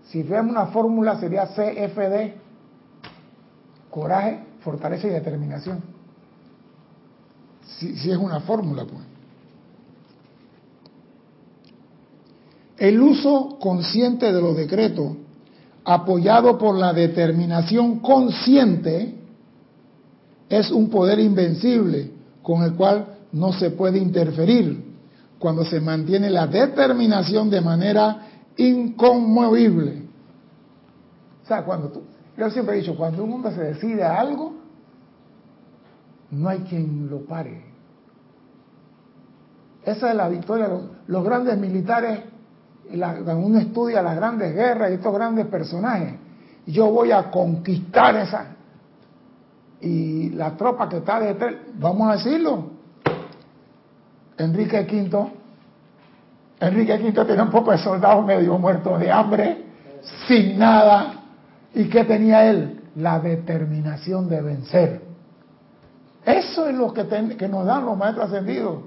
[0.04, 2.32] Si vemos una fórmula sería CFD,
[3.90, 5.82] coraje, fortaleza y determinación.
[7.66, 9.04] Si, si es una fórmula, pues.
[12.78, 15.18] El uso consciente de los decretos,
[15.84, 19.19] apoyado por la determinación consciente,
[20.50, 22.10] es un poder invencible
[22.42, 24.90] con el cual no se puede interferir
[25.38, 30.02] cuando se mantiene la determinación de manera inconmovible.
[31.44, 32.02] O sea, cuando tú,
[32.36, 34.54] yo siempre he dicho, cuando un hombre se decide a algo,
[36.32, 37.64] no hay quien lo pare.
[39.84, 40.68] Esa es la victoria.
[40.68, 42.20] Los, los grandes militares,
[42.90, 46.14] cuando uno estudia las grandes guerras y estos grandes personajes,
[46.66, 48.56] yo voy a conquistar esa.
[49.80, 52.70] Y la tropa que está detrás, vamos a decirlo,
[54.36, 55.32] Enrique V,
[56.60, 59.64] Enrique V tenía un poco de soldados medio muertos de hambre,
[60.28, 61.14] sin nada.
[61.74, 62.82] ¿Y qué tenía él?
[62.96, 65.02] La determinación de vencer.
[66.24, 67.06] Eso es lo que,
[67.38, 68.80] que nos dan los maestros ascendidos.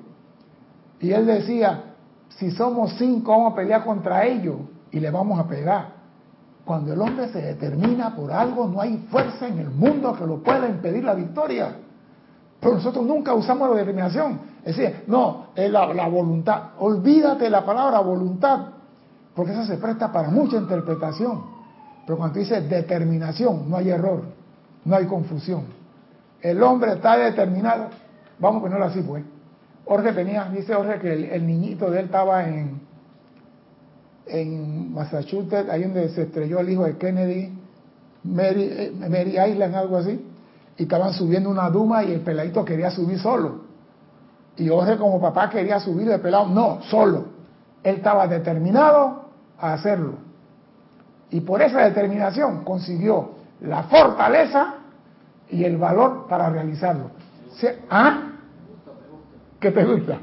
[0.99, 1.83] Y él decía,
[2.29, 4.57] si somos cinco vamos a pelear contra ellos
[4.91, 6.02] y le vamos a pegar.
[6.65, 10.41] Cuando el hombre se determina por algo, no hay fuerza en el mundo que lo
[10.41, 11.75] pueda impedir la victoria.
[12.59, 14.39] Pero nosotros nunca usamos la determinación.
[14.63, 16.69] Es decir, no, es la, voluntad.
[16.79, 18.67] Olvídate la palabra voluntad,
[19.35, 21.43] porque eso se presta para mucha interpretación.
[22.05, 24.23] Pero cuando dice determinación, no hay error,
[24.85, 25.65] no hay confusión.
[26.41, 27.87] El hombre está determinado.
[28.39, 29.23] Vamos a ponerlo así, pues.
[29.85, 32.79] Jorge tenía, dice Jorge que el, niñito de él estaba en,
[34.25, 37.57] en Massachusetts, ahí donde se estrelló el hijo de Kennedy,
[38.23, 40.19] Mary, eh, Mary Island, algo así
[40.77, 43.61] y estaban subiendo una duma y el peladito quería subir solo.
[44.57, 47.25] Y Jorge como papá quería subir el pelado, no, solo.
[47.83, 49.25] Él estaba determinado
[49.59, 50.13] a hacerlo.
[51.29, 54.75] Y por esa determinación consiguió la fortaleza
[55.49, 57.11] y el valor para realizarlo.
[57.89, 58.31] ¿Ah?
[59.59, 60.19] ¿Qué te gusta?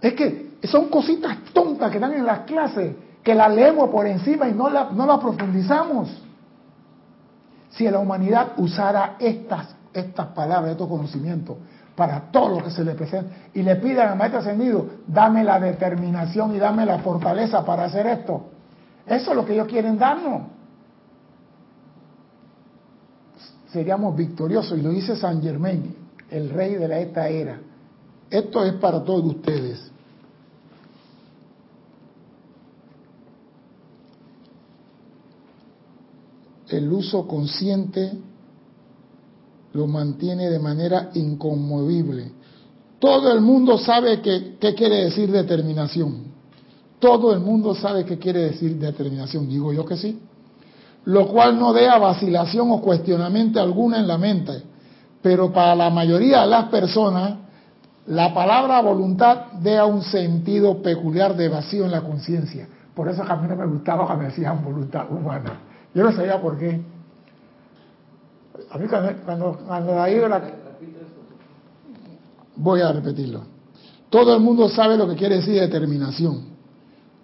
[0.00, 4.48] Es que son cositas tontas que dan en las clases, que las leemos por encima
[4.48, 6.08] y no las no la profundizamos.
[7.70, 11.56] Si la humanidad usara estas, estas palabras, estos conocimientos,
[11.96, 13.34] para todo lo que se le presenta.
[13.54, 18.06] Y le piden al maestro ascendido, dame la determinación y dame la fortaleza para hacer
[18.06, 18.46] esto.
[19.06, 20.42] Eso es lo que ellos quieren darnos.
[23.70, 25.96] Seríamos victoriosos, y lo dice San Germain,
[26.30, 27.58] el rey de esta era.
[28.30, 29.91] Esto es para todos ustedes.
[36.72, 38.12] El uso consciente
[39.74, 42.32] lo mantiene de manera inconmovible.
[42.98, 46.32] Todo el mundo sabe qué quiere decir determinación.
[46.98, 49.48] Todo el mundo sabe qué quiere decir determinación.
[49.48, 50.18] Digo yo que sí.
[51.04, 54.62] Lo cual no deja vacilación o cuestionamiento alguna en la mente.
[55.20, 57.34] Pero para la mayoría de las personas,
[58.06, 62.66] la palabra voluntad deja un sentido peculiar de vacío en la conciencia.
[62.94, 65.71] Por eso a mí no me gustaba cuando decían voluntad humana.
[65.94, 66.80] Yo no sabía por qué.
[68.70, 70.42] A mí cuando, cuando, la...
[72.56, 73.42] Voy a repetirlo.
[74.08, 76.44] Todo el mundo sabe lo que quiere decir determinación,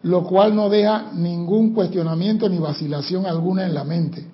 [0.02, 4.26] lo cual no deja ningún cuestionamiento ni vacilación alguna en la mente.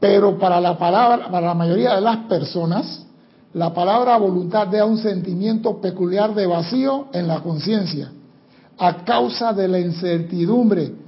[0.00, 3.06] Pero para la palabra, para la mayoría de las personas,
[3.54, 8.10] la palabra voluntad deja un sentimiento peculiar de vacío en la conciencia,
[8.78, 11.05] a causa de la incertidumbre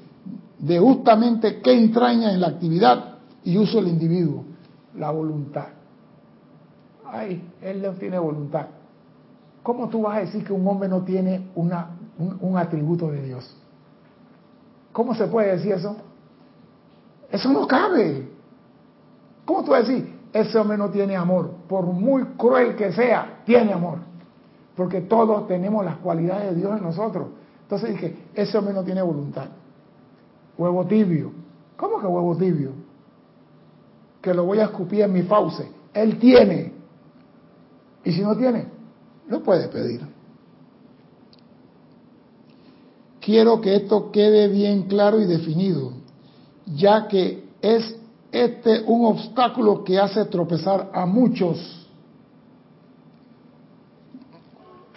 [0.59, 4.45] de justamente qué entraña en la actividad y uso del individuo
[4.99, 5.67] la voluntad.
[7.07, 8.67] Ay, él no tiene voluntad.
[9.63, 13.57] ¿Cómo tú vas a decir que un hombre no tiene una, un, atributo de Dios?
[14.93, 15.97] ¿Cómo se puede decir eso?
[17.31, 18.29] Eso no cabe.
[19.45, 21.51] ¿Cómo tú vas a decir, ese hombre no tiene amor?
[21.69, 23.99] Por muy cruel que sea, tiene amor.
[24.77, 27.29] Porque todos tenemos las cualidades de Dios en nosotros.
[27.63, 29.47] Entonces dije, ese hombre no tiene voluntad.
[30.59, 31.33] Huevo tibio.
[31.77, 32.89] ¿Cómo que huevo tibio?
[34.21, 35.67] que lo voy a escupir en mi fauce.
[35.95, 36.73] Él tiene.
[38.05, 38.67] Y si no tiene,
[39.29, 40.01] no puede pedir.
[43.21, 45.93] Quiero que esto quede bien claro y definido,
[46.67, 47.97] ya que es
[48.33, 51.87] este un obstáculo que hace tropezar a muchos.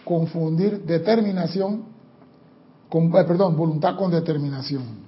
[0.06, 1.84] Confundir determinación
[2.90, 5.01] con, eh, perdón, voluntad con determinación.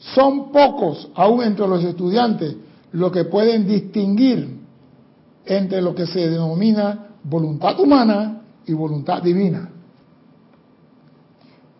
[0.00, 2.56] Son pocos, aún entre los estudiantes,
[2.92, 4.58] lo que pueden distinguir
[5.44, 9.68] entre lo que se denomina voluntad humana y voluntad divina.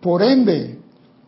[0.00, 0.78] Por ende,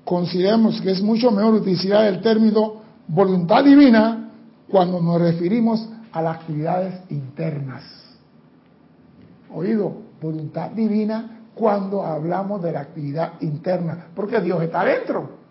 [0.04, 4.30] consideramos que es mucho mejor utilizar el término voluntad divina
[4.68, 7.84] cuando nos referimos a las actividades internas.
[9.50, 15.41] Oído, voluntad divina cuando hablamos de la actividad interna, porque Dios está adentro.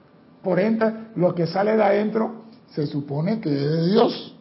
[0.43, 2.41] Por ende, lo que sale de adentro
[2.73, 4.35] se supone que es de Dios.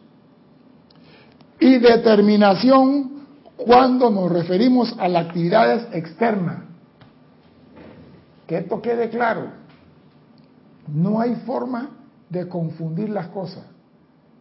[1.59, 3.11] Y determinación
[3.55, 6.63] cuando nos referimos a las actividades externas.
[8.47, 9.47] Que esto quede claro.
[10.87, 11.91] No hay forma
[12.29, 13.63] de confundir las cosas.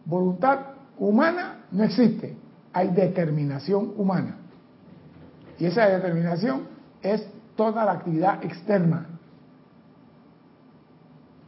[0.05, 0.59] Voluntad
[0.99, 2.37] humana no existe.
[2.73, 4.39] Hay determinación humana.
[5.59, 6.63] Y esa determinación
[7.03, 9.07] es toda la actividad externa.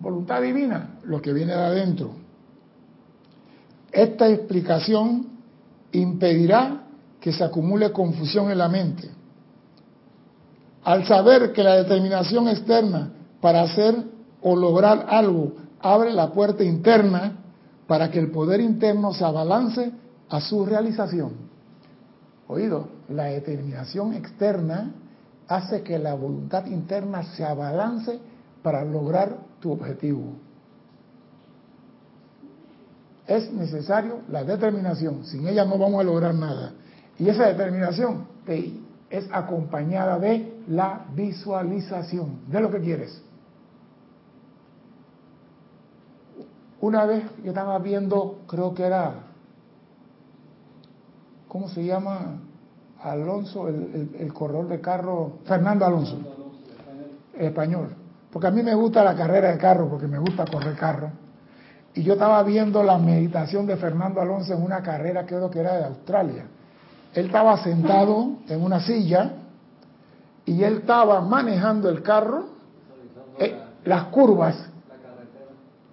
[0.02, 2.10] Voluntad divina, lo que viene de adentro.
[3.92, 5.28] Esta explicación
[5.92, 6.82] impedirá
[7.20, 9.08] que se acumule confusión en la mente.
[10.82, 13.94] Al saber que la determinación externa para hacer
[14.40, 17.38] o lograr algo abre la puerta interna
[17.86, 19.92] para que el poder interno se abalance
[20.28, 21.30] a su realización.
[22.48, 24.90] Oído, la determinación externa
[25.46, 28.18] hace que la voluntad interna se abalance
[28.64, 30.34] para lograr tu objetivo
[33.26, 35.24] es necesario la determinación.
[35.24, 36.72] Sin ella no vamos a lograr nada.
[37.18, 43.22] Y esa determinación es acompañada de la visualización de lo que quieres.
[46.80, 49.14] Una vez yo estaba viendo, creo que era,
[51.46, 52.40] ¿cómo se llama?
[53.00, 56.18] Alonso, el, corredor de carro, Fernando Alonso,
[57.34, 58.01] español.
[58.32, 61.10] Porque a mí me gusta la carrera de carro, porque me gusta correr carro.
[61.94, 65.76] Y yo estaba viendo la meditación de Fernando Alonso en una carrera, creo que era
[65.76, 66.44] de Australia.
[67.12, 69.32] Él estaba sentado en una silla
[70.46, 72.46] y él estaba manejando el carro,
[73.38, 73.54] eh,
[73.84, 74.56] las curvas.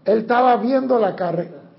[0.06, 1.16] Él estaba viendo la,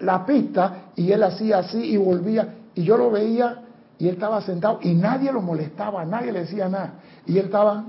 [0.00, 2.56] la pista y él hacía así y volvía.
[2.74, 3.62] Y yo lo veía
[3.98, 6.92] y él estaba sentado y nadie lo molestaba, nadie le decía nada.
[7.24, 7.82] Y él estaba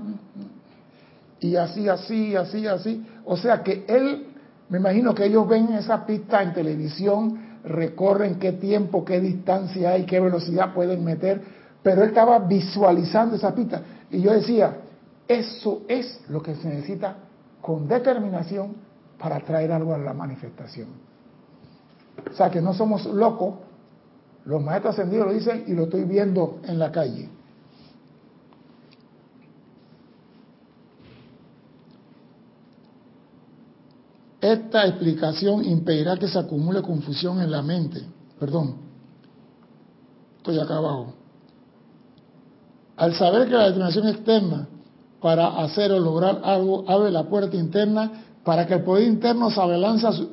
[1.42, 3.04] y así, así, así, así.
[3.24, 4.28] O sea que él
[4.68, 10.06] me imagino que ellos ven esa pista en televisión, recorren qué tiempo, qué distancia hay,
[10.06, 11.42] qué velocidad pueden meter,
[11.82, 13.82] Pero él estaba visualizando esa pista.
[14.08, 14.76] Y yo decía,
[15.26, 17.16] eso es lo que se necesita
[17.60, 18.76] con determinación
[19.18, 20.88] para traer algo a la manifestación.
[22.30, 23.54] O sea que no somos locos,
[24.44, 27.28] los maestros ascendidos lo dicen y lo estoy viendo en la calle.
[34.42, 38.02] Esta explicación impedirá que se acumule confusión en la mente.
[38.40, 38.74] Perdón,
[40.38, 41.14] estoy acá abajo.
[42.96, 44.66] Al saber que la determinación externa
[45.20, 48.10] para hacer o lograr algo abre la puerta interna
[48.44, 50.28] para que el poder interno se abalance a su,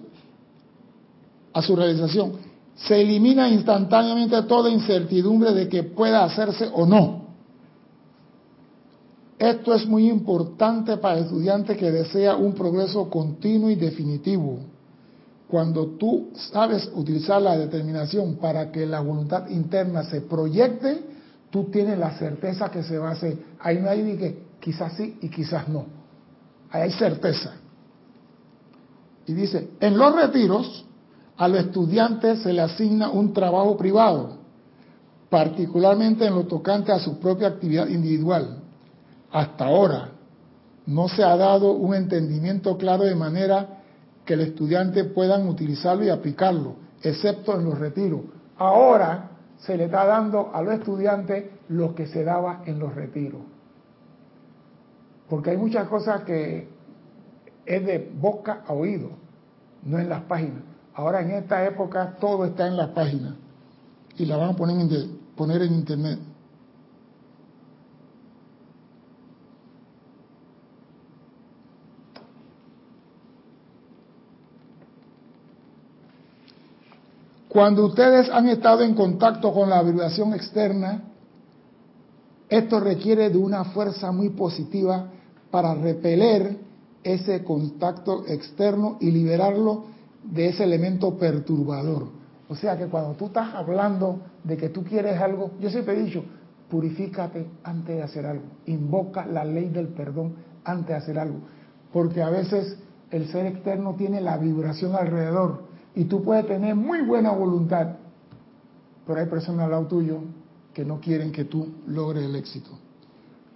[1.53, 2.31] a su realización,
[2.77, 7.18] se elimina instantáneamente toda incertidumbre de que pueda hacerse o no.
[9.39, 14.59] Esto es muy importante para el estudiante que desea un progreso continuo y definitivo.
[15.47, 21.03] Cuando tú sabes utilizar la determinación para que la voluntad interna se proyecte,
[21.49, 23.37] tú tienes la certeza que se va a hacer.
[23.61, 25.85] Ahí no hay quizás sí y quizás no.
[26.69, 27.53] Ahí hay certeza.
[29.25, 30.85] Y dice, en los retiros,
[31.37, 34.37] al estudiante se le asigna un trabajo privado,
[35.29, 38.58] particularmente en lo tocante a su propia actividad individual
[39.31, 40.09] hasta ahora
[40.85, 43.81] no se ha dado un entendimiento claro de manera
[44.25, 48.21] que el estudiante puedan utilizarlo y aplicarlo, excepto en los retiros.
[48.57, 53.41] Ahora se le está dando a los estudiantes lo que se daba en los retiros.
[55.29, 56.67] Porque hay muchas cosas que
[57.65, 59.11] es de boca a oído,
[59.83, 60.63] no en las páginas.
[60.95, 63.35] Ahora en esta época todo está en las páginas
[64.17, 66.19] y la van a poner en, poner en internet.
[77.49, 81.01] Cuando ustedes han estado en contacto con la vibración externa,
[82.47, 85.07] esto requiere de una fuerza muy positiva
[85.49, 86.57] para repeler
[87.03, 89.85] ese contacto externo y liberarlo
[90.23, 92.09] de ese elemento perturbador.
[92.49, 96.03] O sea que cuando tú estás hablando de que tú quieres algo, yo siempre he
[96.03, 96.23] dicho,
[96.69, 101.39] purifícate antes de hacer algo, invoca la ley del perdón antes de hacer algo,
[101.91, 102.77] porque a veces
[103.09, 107.95] el ser externo tiene la vibración alrededor y tú puedes tener muy buena voluntad,
[109.05, 110.19] pero hay personas al lado tuyo
[110.73, 112.69] que no quieren que tú logres el éxito.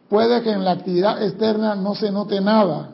[0.10, 2.92] Puede que en la actividad externa no se note nada,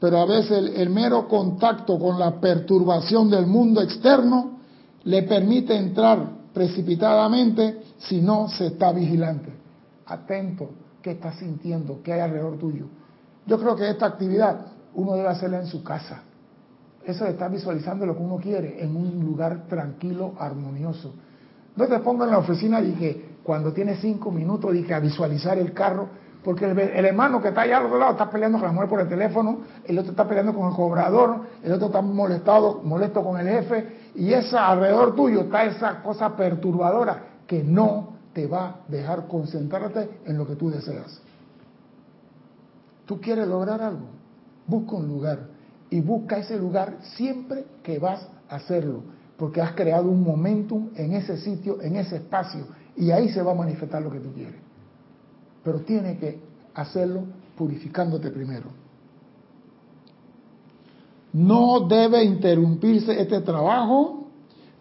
[0.00, 4.58] pero a veces el, mero contacto con la perturbación del mundo externo
[5.04, 9.52] le permite entrar precipitadamente si no se está vigilante.
[10.06, 10.70] Atento,
[11.02, 12.00] ¿qué estás sintiendo?
[12.02, 12.86] ¿Qué hay alrededor tuyo?
[13.46, 16.22] Yo creo que esta actividad uno debe hacerla en su casa.
[17.10, 21.12] Eso de estar visualizando lo que uno quiere en un lugar tranquilo, armonioso.
[21.74, 25.58] No te pongas en la oficina y que cuando tienes cinco minutos y a visualizar
[25.58, 26.08] el carro,
[26.44, 29.00] porque el, hermano que está allá al otro lado está peleando con la mujer por
[29.00, 33.40] el teléfono, el otro está peleando con el cobrador, el otro está molestado, molesto con
[33.40, 38.76] el jefe, y esa alrededor tuyo está esa cosa perturbadora que no te va a
[38.86, 41.20] dejar concentrarte en lo que tú deseas.
[43.04, 44.06] Tú quieres lograr algo,
[44.68, 45.59] busca un lugar
[45.90, 49.02] y busca ese lugar siempre que vas a hacerlo,
[49.36, 52.66] porque has creado un momentum en ese sitio, en ese espacio,
[52.96, 54.60] y ahí se va a manifestar lo que tú quieres.
[55.64, 56.40] Pero tienes que
[56.74, 57.24] hacerlo
[57.56, 58.68] purificándote primero.
[61.32, 64.28] No debe interrumpirse este trabajo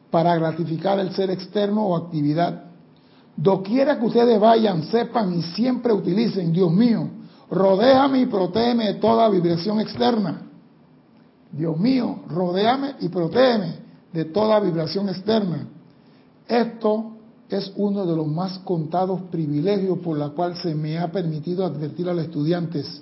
[0.09, 2.65] para gratificar el ser externo o actividad.
[3.35, 7.09] Doquiera que ustedes vayan, sepan y siempre utilicen, Dios mío,
[7.49, 10.48] rodéame y protégeme de toda vibración externa
[11.51, 13.75] Dios mío, rodéame y protégeme
[14.13, 15.67] de toda vibración externa.
[16.47, 17.11] Esto
[17.49, 22.07] es uno de los más contados privilegios por la cual se me ha permitido advertir
[22.09, 23.01] a los estudiantes.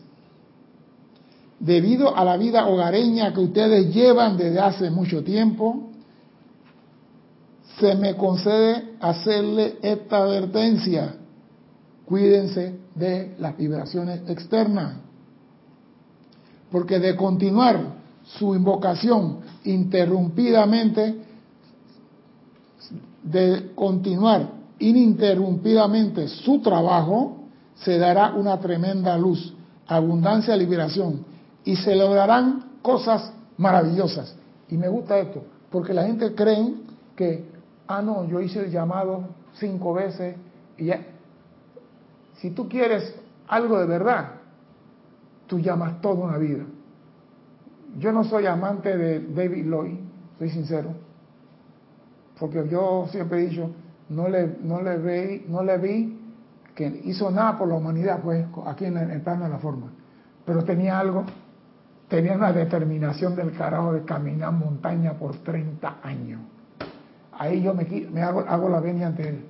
[1.59, 5.89] Debido a la vida hogareña que ustedes llevan desde hace mucho tiempo,
[7.79, 11.15] se me concede hacerle esta advertencia.
[12.05, 14.95] Cuídense de las vibraciones externas.
[16.71, 17.97] Porque de continuar
[18.27, 21.23] su invocación interrumpidamente,
[23.23, 24.49] de continuar
[24.79, 27.37] ininterrumpidamente su trabajo,
[27.75, 29.53] se dará una tremenda luz,
[29.87, 31.25] abundancia, liberación,
[31.63, 34.35] y se lograrán cosas maravillosas.
[34.69, 36.75] Y me gusta esto, porque la gente cree
[37.15, 37.49] que,
[37.87, 39.23] ah, no, yo hice el llamado
[39.59, 40.35] cinco veces
[40.77, 41.05] y ya.
[42.37, 43.15] Si tú quieres
[43.47, 44.31] algo de verdad,
[45.47, 46.63] tú llamas toda una vida.
[47.97, 49.97] Yo no soy amante de David Lloyd,
[50.37, 50.89] soy sincero,
[52.39, 53.71] porque yo siempre he dicho,
[54.09, 56.19] no le, no le, vi, no le vi
[56.75, 59.87] que hizo nada por la humanidad, pues aquí en el plano de la forma.
[60.45, 61.25] Pero tenía algo,
[62.07, 66.41] tenía una determinación del carajo de caminar montaña por 30 años.
[67.31, 69.45] Ahí yo me, me hago, hago la venia ante él.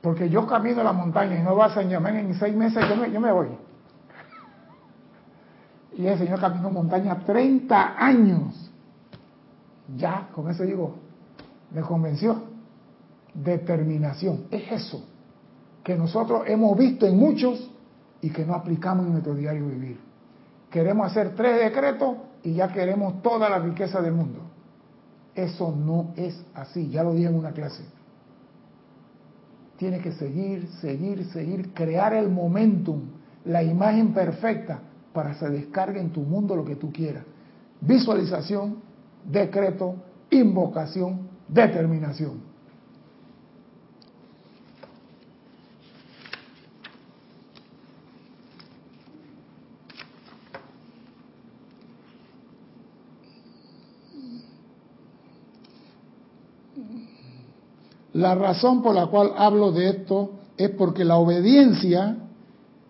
[0.00, 3.10] Porque yo camino la montaña y no vas a llamar en seis meses, yo me,
[3.10, 3.48] yo me voy.
[5.96, 8.70] Y el Señor caminó montaña 30 años.
[9.96, 10.96] Ya, con eso digo,
[11.72, 12.52] me convenció.
[13.34, 15.04] Determinación, es eso
[15.84, 17.70] que nosotros hemos visto en muchos
[18.22, 20.00] y que no aplicamos en nuestro diario vivir.
[20.70, 24.40] Queremos hacer tres decretos y ya queremos toda la riqueza del mundo.
[25.34, 27.84] Eso no es así, ya lo dije en una clase.
[29.76, 33.02] Tiene que seguir, seguir, seguir, crear el momentum,
[33.44, 34.80] la imagen perfecta
[35.14, 37.24] para que se descargue en tu mundo lo que tú quieras.
[37.80, 38.78] Visualización,
[39.24, 39.94] decreto,
[40.30, 42.52] invocación, determinación.
[58.14, 62.16] La razón por la cual hablo de esto es porque la obediencia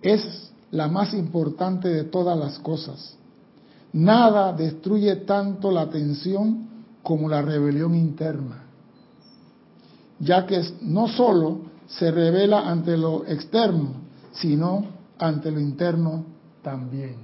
[0.03, 3.17] es la más importante de todas las cosas.
[3.93, 6.69] Nada destruye tanto la atención
[7.03, 8.65] como la rebelión interna,
[10.19, 13.93] ya que no solo se revela ante lo externo,
[14.33, 14.87] sino
[15.19, 16.25] ante lo interno
[16.63, 17.17] también.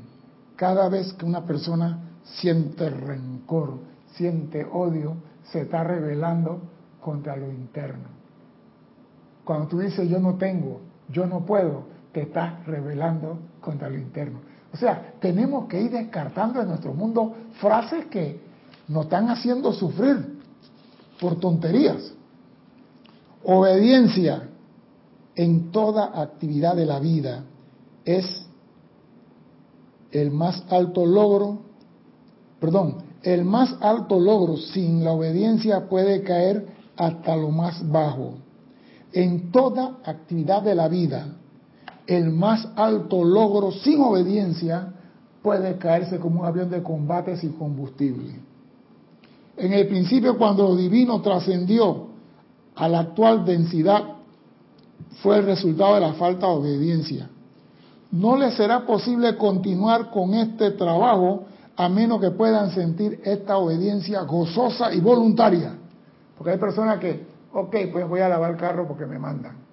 [0.55, 3.79] Cada vez que una persona siente rencor,
[4.15, 5.17] siente odio,
[5.51, 6.61] se está revelando
[7.01, 8.09] contra lo interno.
[9.45, 14.41] Cuando tú dices yo no tengo, yo no puedo, te estás revelando contra lo interno.
[14.73, 18.41] O sea, tenemos que ir descartando en nuestro mundo frases que
[18.89, 20.39] nos están haciendo sufrir
[21.21, 22.13] por tonterías.
[23.45, 24.49] Obediencia
[25.35, 27.45] en toda actividad de la vida
[28.05, 28.47] es
[30.11, 31.61] el más alto logro,
[32.59, 38.35] perdón, el más alto logro sin la obediencia puede caer hasta lo más bajo.
[39.13, 41.37] En toda actividad de la vida,
[42.11, 44.93] el más alto logro sin obediencia
[45.43, 48.35] puede caerse como un avión de combate sin combustible.
[49.57, 52.09] En el principio, cuando lo divino trascendió
[52.75, 54.03] a la actual densidad,
[55.23, 57.31] fue el resultado de la falta de obediencia.
[58.11, 61.45] No les será posible continuar con este trabajo
[61.77, 65.75] a menos que puedan sentir esta obediencia gozosa y voluntaria.
[66.37, 69.70] Porque hay personas que, ok, pues voy a lavar el carro porque me mandan.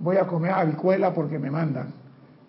[0.00, 1.92] Voy a comer habichuela porque me mandan.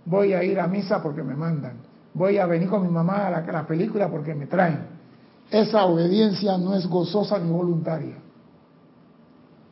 [0.06, 1.74] Voy a ir a misa porque me mandan.
[2.14, 4.88] Voy a venir con mi mamá a la, película porque me traen.
[5.50, 8.16] Esa obediencia no es gozosa ni voluntaria.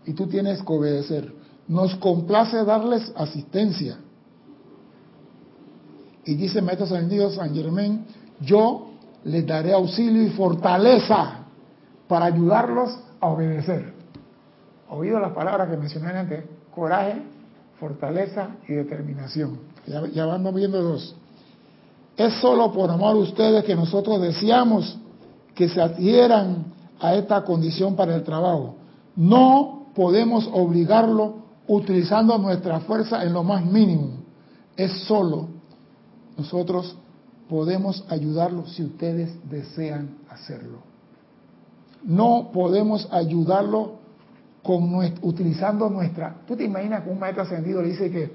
[0.05, 1.33] Y tú tienes que obedecer.
[1.67, 3.97] Nos complace darles asistencia.
[6.25, 8.05] Y dice Maestro Dios San Germán,
[8.41, 8.91] yo
[9.23, 11.45] les daré auxilio y fortaleza
[12.07, 13.93] para ayudarlos a obedecer.
[14.89, 17.21] Oído las palabras que mencioné antes, coraje,
[17.79, 19.59] fortaleza y determinación.
[19.87, 21.15] Ya, ya vamos viendo dos.
[22.17, 24.97] Es solo por amor a ustedes que nosotros deseamos
[25.55, 26.65] que se adhieran
[26.99, 28.75] a esta condición para el trabajo.
[29.15, 31.35] No podemos obligarlo
[31.67, 34.19] utilizando nuestra fuerza en lo más mínimo.
[34.75, 35.59] Es solo
[36.39, 36.95] nosotros
[37.49, 40.79] podemos ayudarlos si ustedes desean hacerlo.
[42.01, 43.98] No podemos ayudarlo
[44.63, 46.35] con utilizando nuestra...
[46.45, 48.31] ¿Tú te imaginas que un maestro ascendido le dice que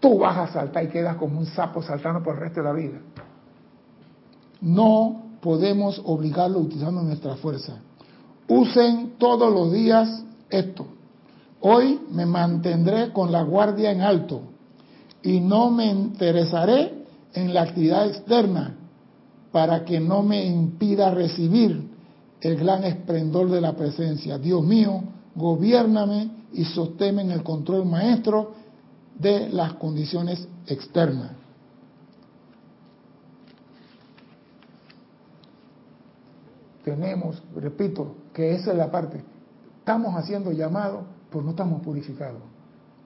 [0.00, 2.72] tú vas a saltar y quedas como un sapo saltando por el resto de la
[2.72, 2.98] vida?
[4.60, 7.78] No podemos obligarlo utilizando nuestra fuerza.
[8.48, 10.86] Usen todos los días esto.
[11.60, 14.42] Hoy me mantendré con la guardia en alto
[15.22, 18.76] y no me interesaré en la actividad externa
[19.52, 21.88] para que no me impida recibir
[22.40, 24.38] el gran esplendor de la presencia.
[24.38, 25.02] Dios mío,
[25.36, 28.54] gobiername y sosténme en el control maestro
[29.18, 31.32] de las condiciones externas.
[36.84, 39.22] Tenemos, repito, que esa es la parte.
[39.78, 42.40] Estamos haciendo llamado, pues no estamos purificados.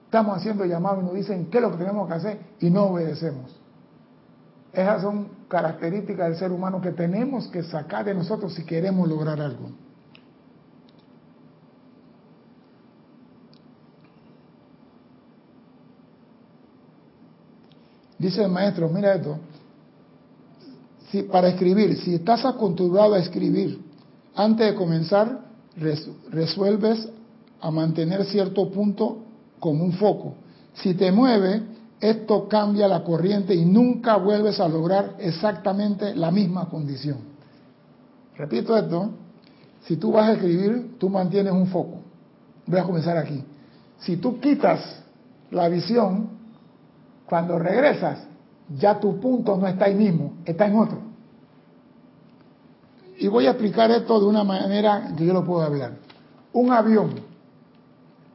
[0.05, 2.85] Estamos haciendo llamado y nos dicen qué es lo que tenemos que hacer y no
[2.85, 3.59] obedecemos.
[4.71, 9.41] Esas son características del ser humano que tenemos que sacar de nosotros si queremos lograr
[9.41, 9.71] algo.
[18.21, 19.39] Dice el maestro, mira esto,
[21.31, 23.81] para escribir, si estás acostumbrado a escribir,
[24.35, 25.39] antes de comenzar
[26.29, 27.09] resuelves
[27.59, 29.23] a mantener cierto punto
[29.59, 30.35] como un foco.
[30.75, 31.63] Si te mueve,
[31.99, 37.17] esto cambia la corriente y nunca vuelves a lograr exactamente la misma condición.
[38.37, 39.09] Repito esto,
[39.85, 42.01] si tú vas a escribir, tú mantienes un foco.
[42.67, 43.43] Voy a comenzar aquí.
[43.97, 45.01] Si tú quitas
[45.49, 46.40] la visión,
[47.31, 48.27] cuando regresas,
[48.75, 50.97] ya tu punto no está ahí mismo, está en otro.
[53.19, 55.93] Y voy a explicar esto de una manera que yo lo puedo hablar.
[56.51, 57.11] Un avión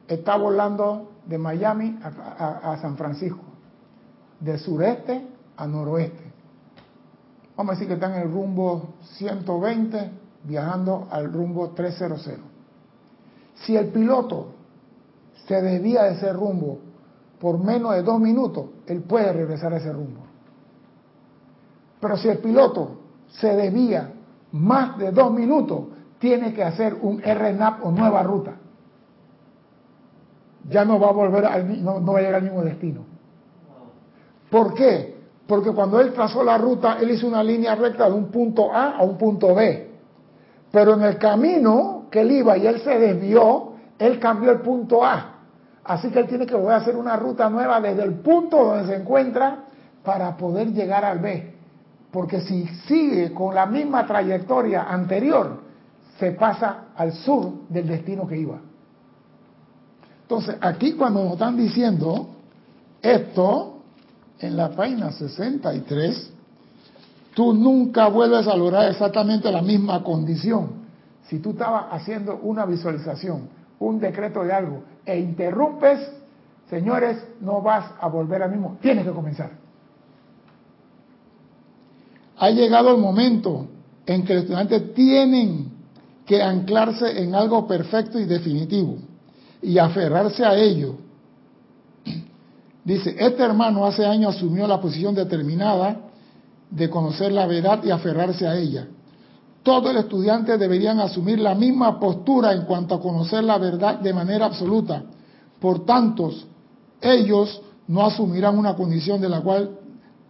[0.07, 3.43] está volando de Miami a, San Francisco,
[4.39, 6.33] de sureste a noroeste.
[7.55, 10.11] Vamos a decir que está en el rumbo 120,
[10.43, 12.29] viajando al rumbo 300.
[13.57, 14.55] Si el piloto
[15.47, 16.86] se desvía de ese rumbo
[17.39, 20.21] por menos de dos minutos, él puede regresar a ese rumbo.
[21.99, 24.11] Pero si el piloto se desvía
[24.51, 25.85] más de dos minutos,
[26.19, 28.55] tiene que hacer un RNAP o nueva ruta.
[30.69, 33.01] Ya no va a volver, al, no, va a llegar al mismo destino.
[34.49, 35.17] ¿Por qué?
[35.47, 38.97] Porque cuando él trazó la ruta, él hizo una línea recta de un punto A
[38.97, 39.91] a un punto B.
[40.71, 45.03] Pero en el camino que él iba y él se desvió, él cambió el punto
[45.03, 45.36] A.
[45.87, 48.87] Así que él tiene que volver a hacer una ruta nueva desde el punto donde
[48.87, 49.63] se encuentra
[50.03, 51.53] para poder llegar al B.
[52.11, 55.61] Porque si sigue con la misma trayectoria anterior,
[56.19, 58.59] se pasa al sur del destino que iba.
[60.23, 62.31] Entonces, aquí cuando nos están diciendo
[63.01, 63.77] esto,
[64.39, 66.33] en la página 63,
[67.33, 70.85] tú nunca vuelves a lograr exactamente la misma condición.
[71.29, 75.99] Si tú estabas haciendo una visualización, un decreto de algo, e interrumpes,
[76.69, 78.77] señores, no vas a volver al mismo.
[78.81, 79.51] Tienes que comenzar
[82.37, 83.67] ha llegado el momento
[84.05, 85.71] en que los estudiantes tienen
[86.25, 88.97] que anclarse en algo perfecto y definitivo
[89.61, 90.95] y aferrarse a ello.
[92.83, 95.97] Dice, este hermano hace años asumió la posición determinada
[96.69, 98.87] de conocer la verdad y aferrarse a ella.
[99.67, 104.13] Todos los estudiantes deberían asumir la misma postura en cuanto a conocer la verdad de
[104.13, 105.03] manera absoluta.
[105.59, 106.31] Por tanto,
[107.01, 109.77] ellos no asumirán una condición de la cual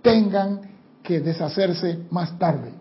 [0.02, 0.62] tengan
[1.04, 2.72] que deshacerse más tarde.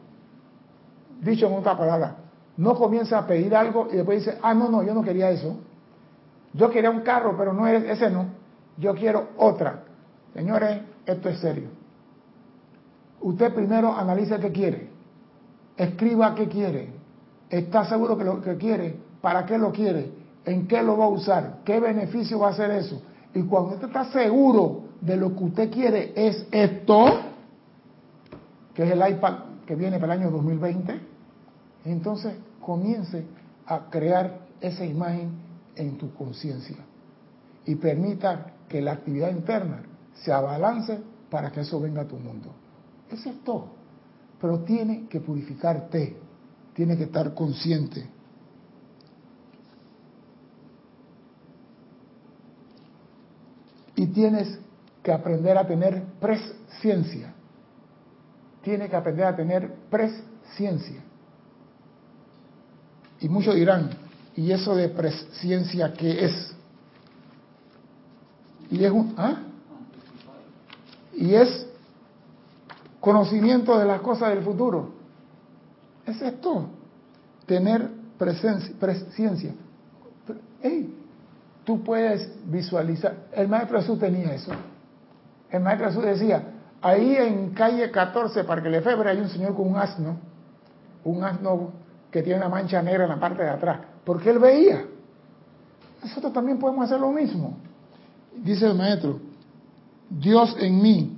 [1.20, 2.16] Dicho en otra palabra,
[2.56, 5.58] no comienza a pedir algo y después dice, ah, no, no, yo no quería eso.
[6.54, 8.28] Yo quería un carro, pero no es ese no.
[8.78, 9.84] Yo quiero otra.
[10.32, 11.68] Señores, esto es serio.
[13.20, 14.95] Usted primero analice qué quiere.
[15.76, 16.90] Escriba qué quiere.
[17.50, 18.96] ¿Está seguro que lo que quiere?
[19.20, 20.10] ¿Para qué lo quiere?
[20.44, 21.58] ¿En qué lo va a usar?
[21.64, 23.02] ¿Qué beneficio va a hacer eso?
[23.34, 27.04] Y cuando usted está seguro de lo que usted quiere es esto,
[28.74, 29.34] que es el iPad
[29.66, 31.00] que viene para el año 2020,
[31.84, 33.24] entonces comience
[33.66, 35.30] a crear esa imagen
[35.76, 36.76] en tu conciencia
[37.64, 39.82] y permita que la actividad interna
[40.14, 40.98] se abalance
[41.30, 42.50] para que eso venga a tu mundo.
[43.10, 43.75] Eso es todo.
[44.46, 46.16] Pero tiene que purificarte,
[46.72, 48.08] tiene que estar consciente.
[53.96, 54.56] Y tienes
[55.02, 57.34] que aprender a tener presciencia
[58.66, 61.00] tiene que aprender a tener presciencia.
[63.20, 63.90] Y muchos dirán,
[64.34, 66.52] ¿y eso de presciencia qué es?
[68.68, 69.42] Y es un, ¿ah?
[71.14, 71.68] Y es
[73.06, 74.90] conocimiento de las cosas del futuro.
[76.04, 76.66] Es esto,
[77.46, 77.88] tener
[78.18, 79.54] presencia, presciencia.
[80.60, 80.92] Hey,
[81.62, 83.28] tú puedes visualizar.
[83.30, 84.50] El maestro Jesús tenía eso.
[85.52, 86.42] El maestro Jesús decía,
[86.82, 90.16] Ahí en calle 14, Parque Lefebvre, hay un señor con un asno,
[91.04, 91.70] un asno
[92.10, 94.84] que tiene una mancha negra en la parte de atrás, porque él veía.
[96.02, 97.56] Nosotros también podemos hacer lo mismo.
[98.36, 99.20] Dice el maestro,
[100.10, 101.15] Dios en mí,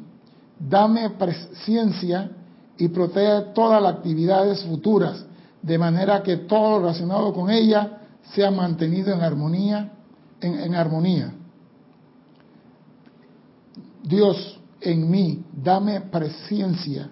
[0.58, 2.30] dame presencia
[2.76, 5.24] y protege todas las actividades futuras,
[5.62, 7.98] de manera que todo lo relacionado con ella
[8.34, 9.92] sea mantenido en armonía,
[10.40, 11.32] en, armonía.
[14.02, 17.10] Dios, en mí, dame presencia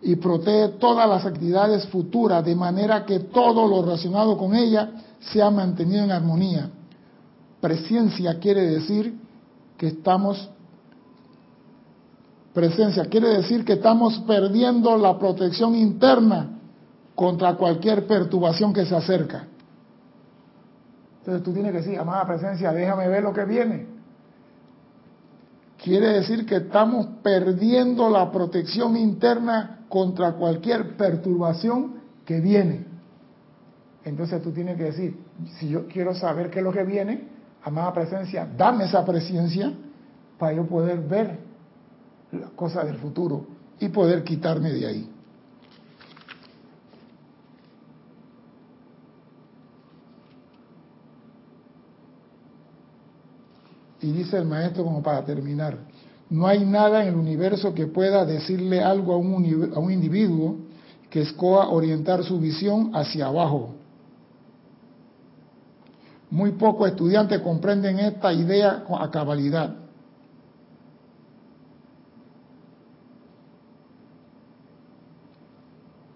[0.00, 5.50] y protege todas las actividades futuras de manera que todo lo relacionado con ella sea
[5.50, 6.70] mantenido en armonía.
[7.60, 9.18] Presencia quiere decir
[9.76, 10.50] que estamos
[12.54, 16.60] presencia quiere decir que estamos perdiendo la protección interna
[17.14, 19.48] contra cualquier perturbación que se acerca.
[21.18, 23.86] Entonces tú tienes que decir, amada presencia, déjame ver lo que viene.
[25.82, 31.94] Quiere decir que estamos perdiendo la protección interna contra cualquier perturbación
[32.24, 32.86] que viene.
[34.04, 35.18] Entonces tú tienes que decir,
[35.58, 37.28] si yo quiero saber qué es lo que viene,
[37.62, 39.72] amada presencia, dame esa presencia
[40.38, 41.53] para yo poder ver
[42.34, 43.46] las cosas del futuro
[43.80, 45.10] y poder quitarme de ahí.
[54.00, 55.78] Y dice el maestro como para terminar,
[56.28, 60.56] no hay nada en el universo que pueda decirle algo a un, a un individuo
[61.08, 63.74] que escoa orientar su visión hacia abajo.
[66.30, 69.83] Muy pocos estudiantes comprenden esta idea a cabalidad.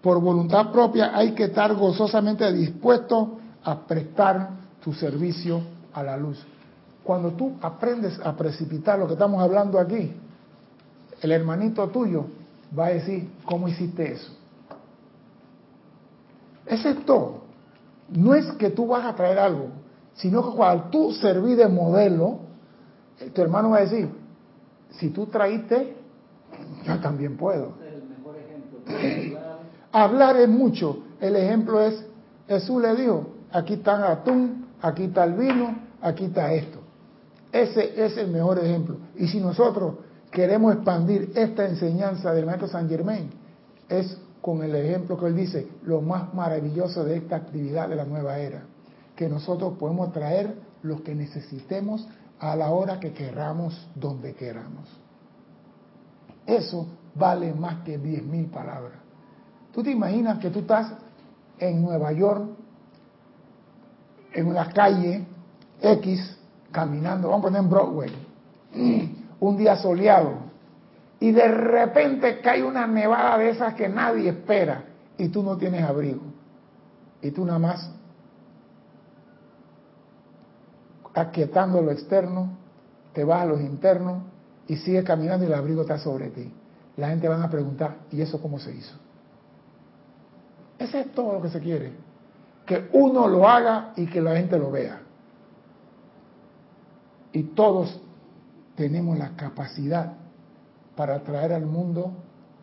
[0.01, 5.61] Por voluntad propia hay que estar gozosamente dispuesto a prestar tu servicio
[5.93, 6.41] a la luz.
[7.03, 10.13] Cuando tú aprendes a precipitar lo que estamos hablando aquí,
[11.21, 12.27] el hermanito tuyo
[12.77, 14.31] va a decir, ¿cómo hiciste eso?
[16.65, 17.41] Ese es todo.
[18.09, 19.69] No es que tú vas a traer algo,
[20.13, 22.39] sino que cuando tú serví de modelo,
[23.33, 24.09] tu hermano va a decir,
[24.91, 25.95] si tú traíste,
[26.85, 27.73] yo también puedo.
[27.81, 29.48] el mejor ejemplo.
[29.91, 31.03] Hablar es mucho.
[31.19, 32.05] El ejemplo es,
[32.47, 36.79] Jesús le dijo, aquí está atún, aquí está el vino, aquí está esto.
[37.51, 38.97] Ese es el mejor ejemplo.
[39.15, 39.95] Y si nosotros
[40.31, 43.29] queremos expandir esta enseñanza del maestro San Germain,
[43.87, 48.05] es con el ejemplo que él dice, lo más maravilloso de esta actividad de la
[48.05, 48.63] nueva era,
[49.15, 52.07] que nosotros podemos traer lo que necesitemos
[52.39, 54.87] a la hora que queramos, donde queramos.
[56.45, 58.98] Eso vale más que diez mil palabras.
[59.79, 60.91] Tú te imaginas que tú estás
[61.57, 62.49] en Nueva York,
[64.33, 65.25] en una calle
[65.81, 66.37] X,
[66.69, 68.11] caminando, vamos a poner en Broadway,
[69.39, 70.33] un día soleado,
[71.21, 74.83] y de repente cae una nevada de esas que nadie espera,
[75.17, 76.23] y tú no tienes abrigo,
[77.21, 77.89] y tú nada más
[81.13, 82.49] aquietando lo externo,
[83.13, 84.23] te vas a los internos
[84.67, 86.51] y sigues caminando y el abrigo está sobre ti.
[86.97, 89.08] La gente va a preguntar, ¿y eso cómo se hizo?
[90.79, 91.91] Ese es todo lo que se quiere.
[92.65, 95.01] Que uno lo haga y que la gente lo vea.
[97.33, 97.99] Y todos
[98.75, 100.13] tenemos la capacidad
[100.95, 102.13] para traer al mundo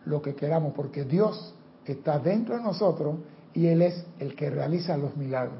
[0.06, 1.54] lo que queramos, porque Dios
[1.84, 3.16] está dentro de nosotros
[3.52, 5.58] y Él es el que realiza los milagros.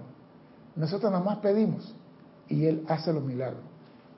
[0.75, 1.95] Nosotros nada más pedimos
[2.49, 3.63] y Él hace los milagros.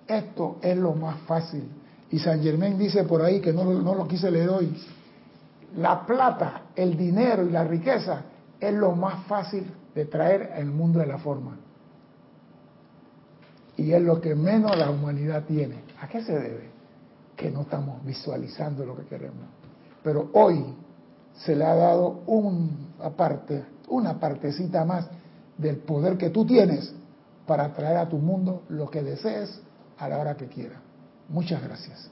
[0.06, 1.68] Esto es lo más fácil.
[2.10, 4.74] Y San Germán dice por ahí, que no, no lo quise leer hoy,
[5.76, 8.22] la plata, el dinero y la riqueza
[8.58, 11.58] es lo más fácil de traer al mundo de la forma
[13.78, 15.76] y es lo que menos la humanidad tiene.
[16.00, 16.68] ¿A qué se debe?
[17.36, 19.46] Que no estamos visualizando lo que queremos.
[20.02, 20.74] Pero hoy
[21.32, 25.08] se le ha dado una parte, una partecita más
[25.56, 26.92] del poder que tú tienes
[27.46, 29.60] para traer a tu mundo lo que desees
[29.96, 30.80] a la hora que quieras.
[31.28, 32.10] Muchas gracias.